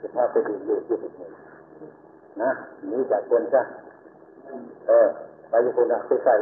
[0.00, 1.12] จะพาไปดูเล็กที่สุด
[2.42, 2.50] นะ
[2.90, 3.62] นี่จากคนซะ
[4.86, 5.06] เออ
[5.48, 6.34] ไปญี่ปุ่นอะไปใส่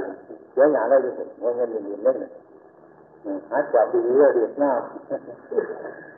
[0.53, 2.17] เสียหยาได้ญี่ปุ่นเงินเงินเล่น
[3.51, 4.73] หาจับดีเยอะดีหน้า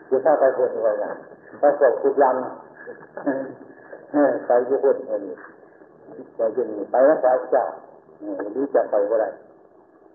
[0.08, 1.16] จะพาไปคนอะไรกัน
[1.60, 2.36] ประสบทุกยัน
[4.46, 5.22] ไปญี่ปุ่นเงิน
[6.36, 7.64] ไปญี่ปุ่นไปแล้วไปเจ้า
[8.56, 9.28] ดีจะไปก็ได้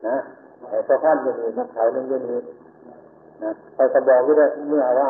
[0.08, 0.16] นะ
[0.70, 2.38] ไอ้สะพานยังมีนักเขาหนึ่งยังมี
[3.44, 5.10] นะใคระบอกก็ได้เมื่อว่า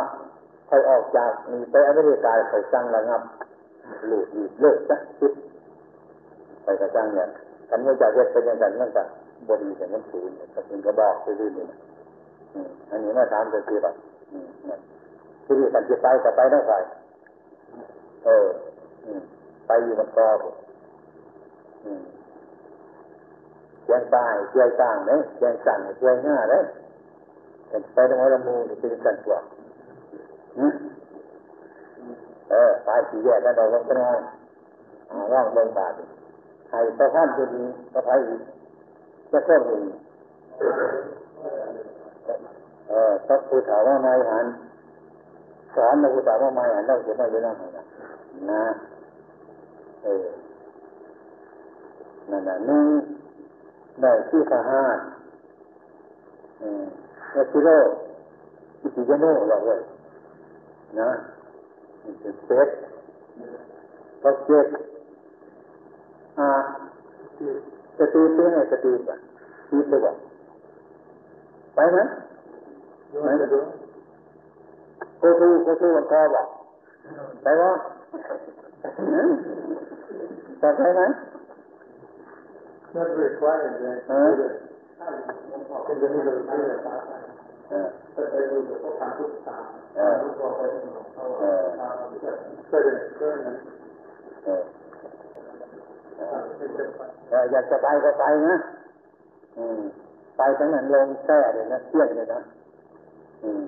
[0.72, 3.22] ใครออกจากมีไปอเมริกาใครสั่งระงับ
[4.08, 4.28] หลุด
[4.60, 5.34] เลิกสักคิด
[6.64, 7.28] ไปกระจังเนี่ย
[7.70, 9.04] กันเมื่อจากเฮ็ดเป็นอย่างนั้นนั่นก็
[9.48, 11.78] บดีแต่นั้นศูนย์ก็เป็นกระบอกซื่อๆนี่นะ
[12.90, 13.96] อันนี้มาถามจะคือแบบ
[15.46, 16.76] ที่นี่กันจะไปก็ไปได้ใคร
[18.26, 18.48] เออ
[19.68, 20.28] ไปอยู่มันกอ
[23.84, 26.64] เชียงตายเชียงต่างเลยเชียงสั่งเชียงหน้าเลย
[27.94, 29.38] ไปตรงหัวลำมูนี่เป็นกันตัว
[32.50, 34.18] เออตายสี่แยกกันเราก็น้อย
[35.34, 35.94] ร่างเมืองบาท
[36.68, 38.42] ไทยประพันธ์จะมีประไทยอีก
[39.32, 39.84] จะเพิ่มอีก
[42.90, 44.46] เออถ้าผู้ถามว่าไม่หัน
[45.76, 47.84] สอนเราผู้ถามว่าไม่หันเราจะไม่ยังไงนะ
[48.52, 48.64] นะ
[50.04, 50.26] เออ
[52.32, 52.88] นั่นน่ะนึ่ง
[54.02, 54.84] ได้ที่สห้า
[56.60, 56.84] เออ
[57.34, 57.70] แล้วที่โล
[58.82, 59.82] อิติยโนเราเลย
[61.00, 61.10] นะ
[62.20, 62.70] เป็นเซต
[64.24, 64.66] ก็เจ็ด
[66.40, 66.50] อ่า
[67.98, 69.16] จะตีเป็นไงจะตีป่ะ
[69.70, 70.12] ตีไปบ่
[71.76, 72.00] ไปไหม
[73.24, 73.30] ไหม
[75.20, 76.42] โกทูโกทูมันคอบ่
[77.44, 77.70] ไปบ่
[80.62, 81.04] จะไปไหม
[82.94, 84.62] Not required that
[87.72, 89.66] in the middle of the แต่ไปดูเขาทำทุกสาม
[90.22, 90.62] ทุกตัวไป
[91.14, 91.24] เขา
[92.68, 92.84] เคย
[93.18, 93.58] เคยนั้น
[97.52, 98.56] อยากจะไปก็ไปนะ
[100.38, 102.40] ไปทั้งนั้นลงแท้เลยนะเที่ยงเลยนะ
[103.44, 103.64] อืม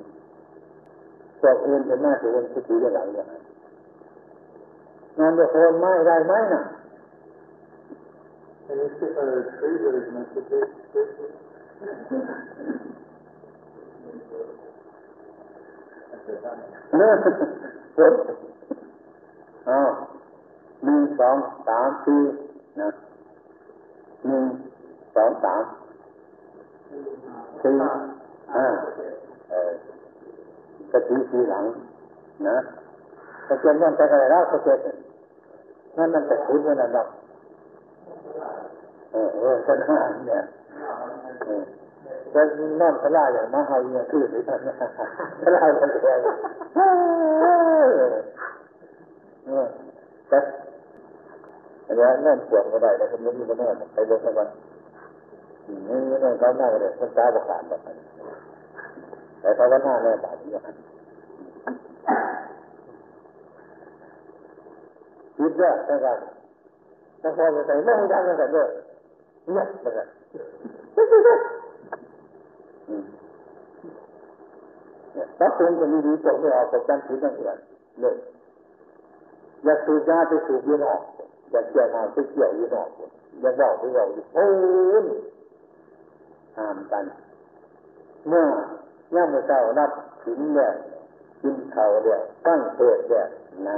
[1.42, 3.28] ตัวอื่นเป็นหน้าที่วันสุดที่ได้หลังอย่าง
[5.20, 6.64] งานจะโคนไม้ได้ไหมน่ะ
[8.70, 10.40] And you sit on a tree that is meant to
[14.14, 14.54] be
[19.70, 19.90] อ้าว
[20.84, 21.36] หนึ่งสอง
[21.68, 22.22] สามสี่
[22.80, 22.90] นะ
[24.28, 24.44] หนึ่ง
[25.16, 25.62] สองสาม
[27.62, 27.74] สี่
[28.56, 28.66] ห้า
[29.50, 29.72] เออ
[30.92, 31.66] กระตีสีหลัง
[32.48, 32.58] นะ
[33.48, 34.80] กระเทียมนั่นแต่อะไรแล้วกระเทียม
[35.98, 37.08] นั่นนั่นแต่คุณนั่นนั่น
[39.12, 40.42] เออเออกันห้าเนี่ย
[42.34, 42.42] จะ
[42.82, 44.74] นั่นพลาอย่างมาเฮาเนี่ยคือหรือท่านนะ
[45.42, 46.16] พลาคนเดีย
[50.30, 50.40] แต่
[51.96, 54.50] เดี๋ยวเงินปวดก็ได้แต่คนนี้มันไม่ไปเบิ่งให้มัน
[55.90, 57.98] นี่นั่นเขาหน้าเลยคนตาบขาดแบบนั้น
[59.42, 60.76] แต่เขาก็หน้าแน่บาดอย่างนั้น
[65.38, 66.20] คิดว่าแต่กัน
[67.22, 68.68] ถ้าพอจะใส่ไม่ได้ก็ใส่ด้วย
[69.54, 70.08] เนี่ยนะครับ
[75.38, 77.60] ถ้าเป็นจะมีดีตกไม่ออกก็จำผิดนั่นเอง
[78.02, 78.16] เลย
[79.64, 81.02] อยากสูบยาไปสูบยีนอก
[81.52, 82.90] อยากเกี่ยวมานไปเกี่ยวยีนอก
[83.42, 84.46] อยากเบอกไปเบอกอยู่โอ้
[85.04, 85.06] ย
[86.58, 87.04] ห้ามกัน
[88.28, 88.46] เมื่อ
[89.16, 89.92] ย่ามือเช้านับ
[90.24, 90.70] ถึงเนี่ย
[91.42, 93.26] กินเข่าเนี่ยตั้งเทศเนี่ย
[93.68, 93.78] นะ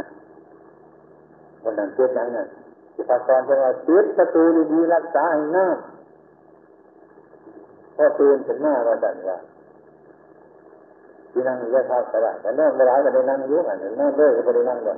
[1.64, 2.46] วันนั้นเทศนั้นน่ะ
[2.94, 5.66] ที่พระกรจะว่าปิดประตูดีๆรักษาให้น้า
[7.96, 9.38] พอตื่นถึงหน้าเราสั่นว่า
[11.32, 14.96] ที่นั่งอยู่ท่าสระแต่นั่งเวลาก็ได้นั่งยุ่งอะนั่งเลยก็ได้นั่งเลย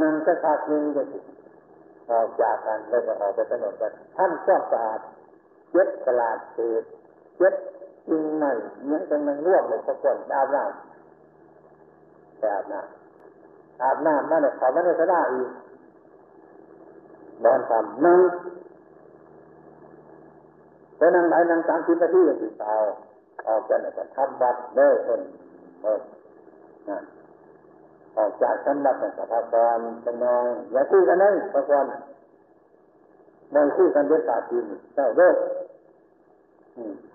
[0.00, 1.18] นั่งสักพักนึงก็สิ
[2.10, 5.00] ออกจากกันแล้วก็ออกไปถนนกันท่านความสะอาด
[5.72, 6.82] เจ็ดตลาดเศษ
[7.38, 7.54] เจ็ด
[8.08, 8.44] จริงไหม
[8.84, 15.50] เหมือนกันมันร่วมเลยสักคนอาบน้ำแต่อาบน้ำอาบน้ำนั่นแหละเขาไม่ได้สะอาดอีก
[17.44, 18.20] บอนทำนั่ง
[20.96, 22.82] ไปนั่งไหนนั่งสามสิบนาทีก็ติดเตาย
[23.48, 25.20] ออกจากนั้นก็ทำบัตรเด้อคน
[25.82, 26.00] เออ
[26.88, 26.98] นะ
[28.16, 31.86] ออกจากสำนักสัพพากรเป็นนองอย่าคุยกันเลยพระกร
[33.54, 35.32] มองคุยกันด้วยตาจริงเจ้าเด้อ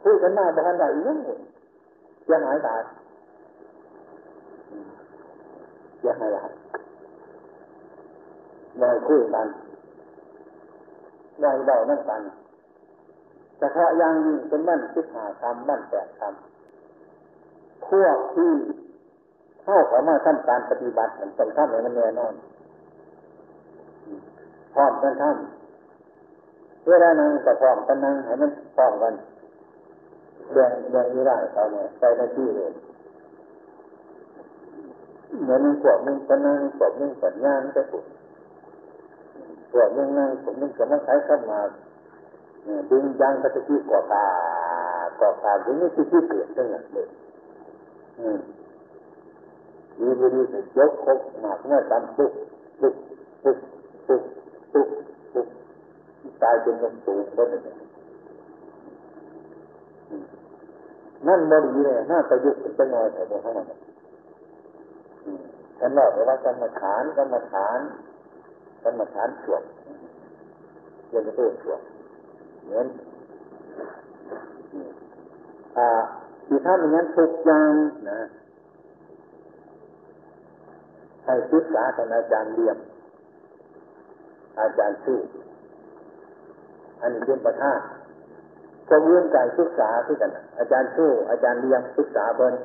[0.03, 1.29] คุยกันหน้าบ้านได้ยังไง
[2.23, 2.81] เสียหายหลาย
[5.99, 6.49] เสียหายหลาย
[8.81, 9.47] ลอยคุยกัน
[11.43, 12.21] ลอยเดานั่งกัน
[13.61, 18.51] เฉพาะอย่างยิ่งเป็นมั่นคิดหาคำมั่นแปดคำพวกที่
[19.63, 22.33] เข้าขอมาทำการปฏิบัติมันต้องทำให้มันแน่นอน
[24.73, 29.13] พร้อมกันทำเพื่อได้นั่งกับพร้อมกันนั่งให้มันพร้อมกัน
[30.51, 32.71] เรื่องเรื่องนี้ได้เขาเนี่ยใส่หน้าที่เลย
[35.41, 38.05] เหมือนพวกมึงก็นั่งพวกมึงสัญญาณจะถูก
[39.71, 41.59] พวกมึงนั่งผมมึงก็มาใช้ข้ามา
[42.89, 44.25] ดึงยังกระติกก่อกา
[45.19, 47.07] ก่อกาถึงนี้ที่ที่เปลี่ยนตั้งแต่เลย
[49.97, 52.31] ดีบุรีจะยกคกหมากเมื่อตามปุ๊บ
[52.79, 52.95] ปุ๊บ
[53.43, 53.57] ปุ๊บ
[54.07, 54.21] ปุ๊บ
[54.73, 54.87] ปุ๊บ
[55.33, 55.47] ปุ๊บ
[56.41, 57.59] ตายเป็นลมสูงก็เลย
[61.27, 63.67] นั่นบริเลยน่าประยุกต์เป็นจังหวะแต่เท่านั้น
[65.79, 67.79] ฉันบอกเลยว่ากรรมฐานกรรมฐาน
[68.83, 69.63] กรรมฐานสวด
[71.09, 71.81] เรียนตัวสวด
[72.63, 72.87] เหมือน
[75.77, 75.87] อ่า
[76.47, 77.71] ที่ท่านอย่างนั้นทุกอย่าง
[78.09, 78.19] นะ
[81.25, 82.77] ให้ศึกษาท่านอาจารย์เลี่ยม
[84.59, 85.19] อาจารย์ชื่อ
[87.01, 87.79] อันนี้เป็นประธาน
[88.89, 92.55] ก็เรื่องการศึกษาที่กัน อาจารย์ชู้อาจารย์เลี้ยงศึกษาเบิ้น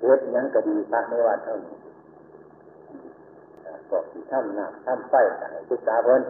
[0.00, 1.76] เฮ็ดยังก็ดีพระไม่ว่าเท่านี้
[3.90, 6.22] ก็ที่ทำหนักทำไฟแต่ศึกษาเบิ้น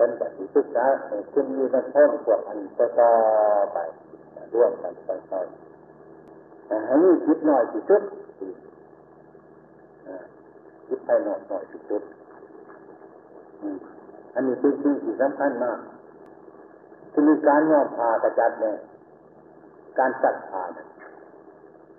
[0.00, 0.84] เป็นแบบศึกษา
[1.32, 3.10] คุณมีมันเพิ่มพวกอันต่อ
[3.72, 3.78] ไป
[4.54, 8.02] ร่วมกันไปๆให้มีคิดหน่อยที่สุด
[10.86, 12.02] คิดไปหน่อยหน่อยที่สุด
[14.34, 15.78] อันนี้เป็นสิ่งที่สำคัญมาก
[17.12, 18.76] คือการย่อมพากระจัดเนี่ย
[19.98, 20.78] การซักผ้าน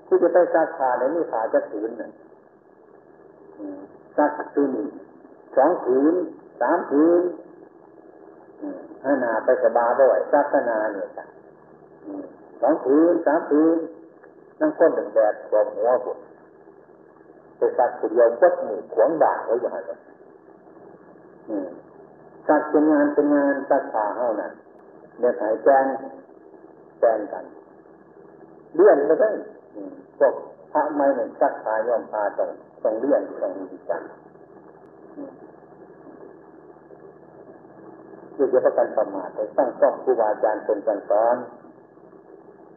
[0.07, 2.11] ที่จะไปซักผ้าเนี่ยนี่ผ้าจะผืนเนี่ย
[4.17, 4.87] ซักตัวนี้
[5.55, 6.13] สองผืน
[6.61, 7.21] สามผืน
[9.03, 11.25] ห้านาไปสบาด้วยซักนาเนี่ยจ้ะ
[12.61, 13.77] สองผืนสามผืน
[14.59, 16.17] นั่งก้นแดดแดดกวมหัวปวด
[17.57, 19.91] ไปซักตัวเดียวก็หมู่ขวงด่าไว้อย่างไร
[22.47, 24.51] ซักเป็นงานเป็นงานซักผ้าเท่านั้น
[25.19, 25.85] เดี๋ยวหายแจ้ง
[26.99, 27.45] แจ้งกัน
[28.75, 29.29] เลื่อนไม่ได้
[30.19, 30.33] พวก
[30.71, 32.49] พระไม่เนี่ยซักพาย่อมพาต้อง
[32.83, 34.01] ต้องเลื่อนต้องมีจัน
[38.41, 41.35] คือจะประกันประมาทไปตั้งต้องครูบาอาจารย์เป็นกันสอน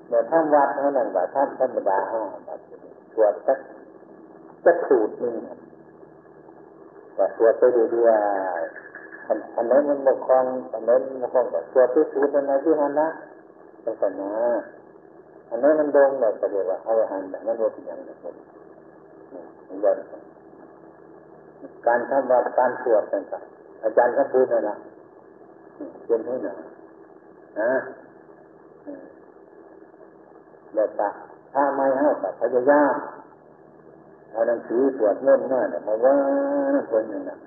[0.08, 2.60] เดี๋ยท่านวัดเท่านั้นว่าท่านธรรมดาห้าแบบ
[3.14, 3.58] สวดสัก
[4.64, 5.34] สักสูตรหนึ่ง
[7.18, 7.62] ว่าสวดไป
[7.92, 8.10] เรื่อ
[8.60, 10.44] ยๆอันนั้นมันบกครอง
[10.74, 13.08] อันนั้นมันบกครองกับตัวพิสูจน์ในที่หันละ
[13.82, 13.90] เป็
[14.20, 14.32] นา
[15.50, 18.18] อันนั้นมันโดงแบบเรียกว่าเอาหันแบบนั้นว่าเป็นอย่างนั้น
[19.68, 19.96] มันย้อน
[21.86, 24.76] การทำวัดการสวดต่างๆอาจารย์ก็พูดนะนะ
[26.06, 26.48] เป็นที่ไหน
[27.60, 27.72] นะ
[30.72, 31.10] เดี๋ยวตา
[31.54, 32.94] ถ้าไม่ห้แต่พยายาม
[34.30, 36.16] เอาหนังสือสวดมนต์หน้าเนี่ยมาว่า
[36.90, 37.38] คนหนึ่งนะ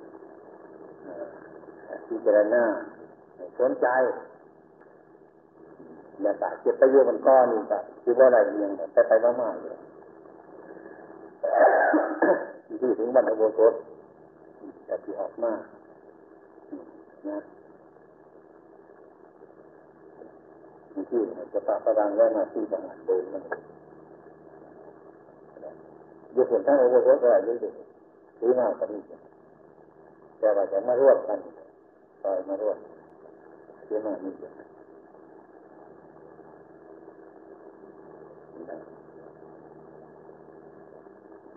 [2.07, 2.63] พิจารณา
[3.59, 3.87] สนใจ
[6.21, 9.77] อย่าตาเจ็บไปโยอะมันก้อนนี่แต่คิดว่าอะไรเงียงแต่ไปมากๆเลย
[12.81, 13.73] ที่ถึงบรรพบุรุษ
[14.87, 15.61] จะที่ออกมาก
[17.27, 17.37] นะ
[21.09, 21.21] ที่
[21.53, 23.41] จะปะประดังแล้มาที่จังหวัดเดินมัน
[26.33, 29.01] อยู่ส่วนทั้งโอโบสอะไรเยอะๆที่มากกว่านี้
[30.39, 31.39] แต่ว่าจะมาร่วบกัน
[32.21, 32.77] คอยมาร่วบ
[33.87, 34.33] ที่มากนี่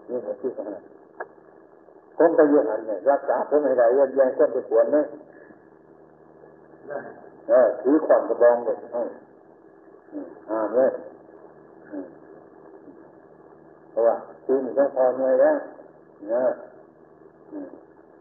[0.09, 0.83] นี่คือที่สำคัญ
[2.17, 5.07] ผมไปเยืนหันเนี่ยรักษาผมไม่ได้ยันยังคนไปขวนเนี่ย
[7.49, 8.77] เออถือขวานกระบองเลย
[10.51, 10.91] อ่าเลย
[13.91, 15.57] เพราะว่าทีนี้ก็พอเหนื่อยแล้ว
[16.29, 16.51] เนอะ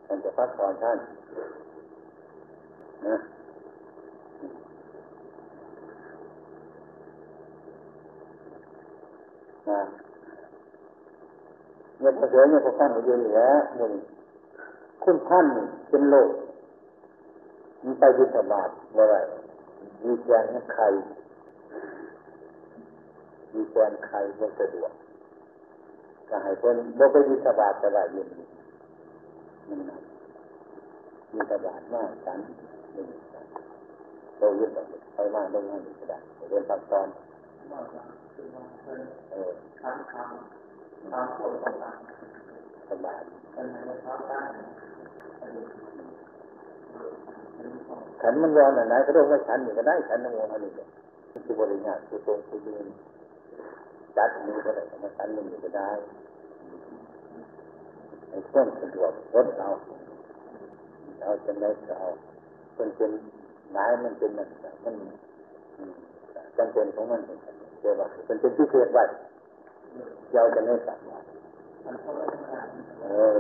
[0.05, 0.97] ท่านจะพักผ่อนท่าน
[3.07, 3.15] นะ
[9.69, 9.81] นะ
[11.99, 13.41] เงินเสือเนี่ยพอขั้นอยู่เหนือ
[13.77, 13.93] หนึ่ง
[15.03, 15.45] คุณท่าน
[15.89, 16.29] เป็นโลก
[17.83, 19.15] มีไปบิณฑบาตเมื่อไร
[20.05, 20.87] มีแกนไข่
[23.53, 24.91] มีแกนไข่ไม่สะดวก
[26.29, 28.27] ก็ให้คนบ่ไปบิณฑบาตแต่ว่าเย็น
[29.67, 29.97] มันนะ
[31.31, 32.39] บิณฑบาตมากสัน
[32.93, 33.45] หนึ่งสัน
[34.37, 36.17] โตยึดแบบไปมากต้องให้ก็ได้
[36.49, 37.07] เรียนพักตอน
[39.31, 41.97] เออทำทำทำพวกต่าง
[42.89, 44.41] สบายๆเป็นในภาพได้
[48.21, 52.85] ฉันมันยอมไหนก็ต้องว่ฉันอยู่ก็ได้ฉันนโมอันนี้ก็คือบริญญาคือตรงคือยืน
[54.17, 55.89] จัดนี้ก็ได้มาฉันมันอก็ได้
[58.29, 59.69] ไอ้ต้นสะดวกรถเอา
[61.21, 62.07] เอาจะได้เอา
[62.75, 63.11] เป็นเป็น
[63.73, 64.47] หลายมันเป็นมัน
[64.85, 64.95] มัน
[66.57, 67.21] จำเป็นของมัน
[67.81, 69.03] เดี๋ยวว่าเป็นเป็นพิเศษไว้
[70.31, 70.99] เจ้าจะไม่สั่ง
[73.03, 73.07] เอ
[73.37, 73.39] อ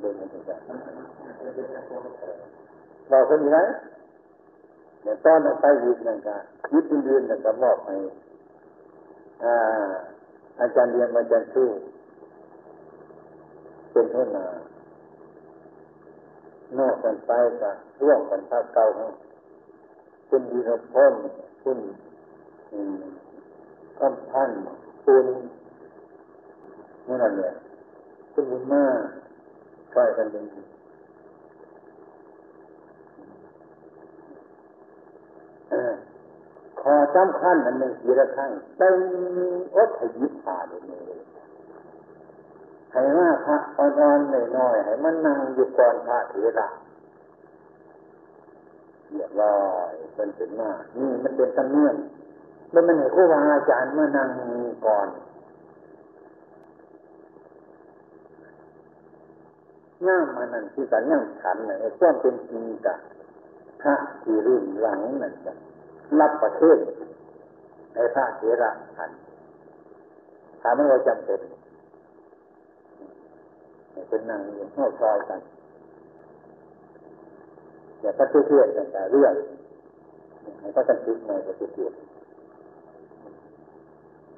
[0.00, 0.56] เดินมันจะ
[3.08, 3.58] เราคนนี้ไหม
[5.02, 6.34] เนี่ยตอนไปยิบนั่นก็
[6.72, 7.94] ยิบเดือนนั่นก็มอบให้
[10.60, 11.68] อาจารย์เรียนอาจารย์ชู้
[13.90, 14.46] เป็นหัวหน้า
[16.78, 17.70] นอกกันไปก็
[18.02, 18.84] ร่วมกันภาคเก่า
[20.28, 21.12] คุณวีรพล
[21.62, 21.78] คุณ
[23.98, 24.50] คำพัน
[25.04, 25.26] คุณ
[27.08, 27.52] นั่นแหละ
[28.32, 28.84] คุณบุญมา
[29.92, 30.54] ช่วยกันเป็นข
[36.94, 38.94] อสำคัญอันหนึ่งทีละครั้งเป็น
[39.76, 41.18] อดให้ยิบผาเลยเลย
[42.92, 46.68] ให้ว่าพระอ่อนๆหน่อยๆให้มันนั่งอยู่ก่อนพระเถระ
[49.10, 49.58] เรียบร้อ
[49.90, 51.96] ยเป็นถึงมานี่มันเป็นตำเนียม
[52.72, 54.28] แล้วมันให้ครูบาอาจารย์มานั่ง
[54.86, 55.08] ก่อน
[60.06, 62.98] ย่ามมานั่นที่กันย่างฉันเนี่ยส่วนเป็นจริงกับ
[63.82, 65.54] พระที่รุ่นหลังนั่นจ้ะ
[66.20, 66.78] รับประเทศ
[67.94, 69.10] ในพระเถระฉัน
[70.60, 71.40] ถามว่าจำเป็น
[74.08, 75.40] เป็นนั่งอยู่ห้อยซอยกัน
[78.00, 79.32] อย่าปฏิเสธแต่เรื่อง
[80.60, 81.92] ให้ก็กันคิดในปฏิเสธ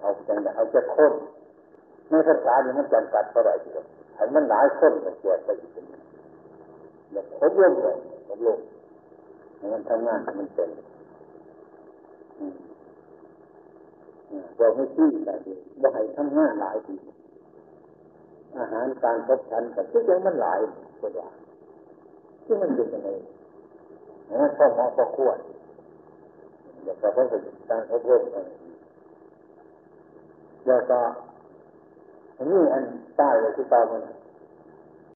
[0.00, 1.12] เอาจังเอาจะค้น
[2.10, 5.84] ในภาษาเนี่ยมันจำกัดเท่าไหร่ทีเดียวให้มันหลายคนมันแจกไปอีกเป็น
[7.12, 7.96] อย่าครบรวมเลย
[8.26, 8.58] ครบรวม
[9.72, 10.68] มันทำงานมันเป็น
[14.58, 16.96] เราไม่ชี้แต่ดีว่าให้ทำงานหลายที
[18.58, 20.58] อาหารการพบฉันกับทุกอย่างมันหลาย
[21.00, 21.28] กว่า
[22.44, 23.08] ที่มันเป็นยังไง
[24.40, 25.38] นั่นข้อหมอข้อควร
[26.84, 28.22] อยากจะพบกับการพบรบ
[30.66, 30.98] แล้วก็
[32.36, 32.84] อันนี้อัน
[33.16, 34.02] ใต้เลยที่ตามัน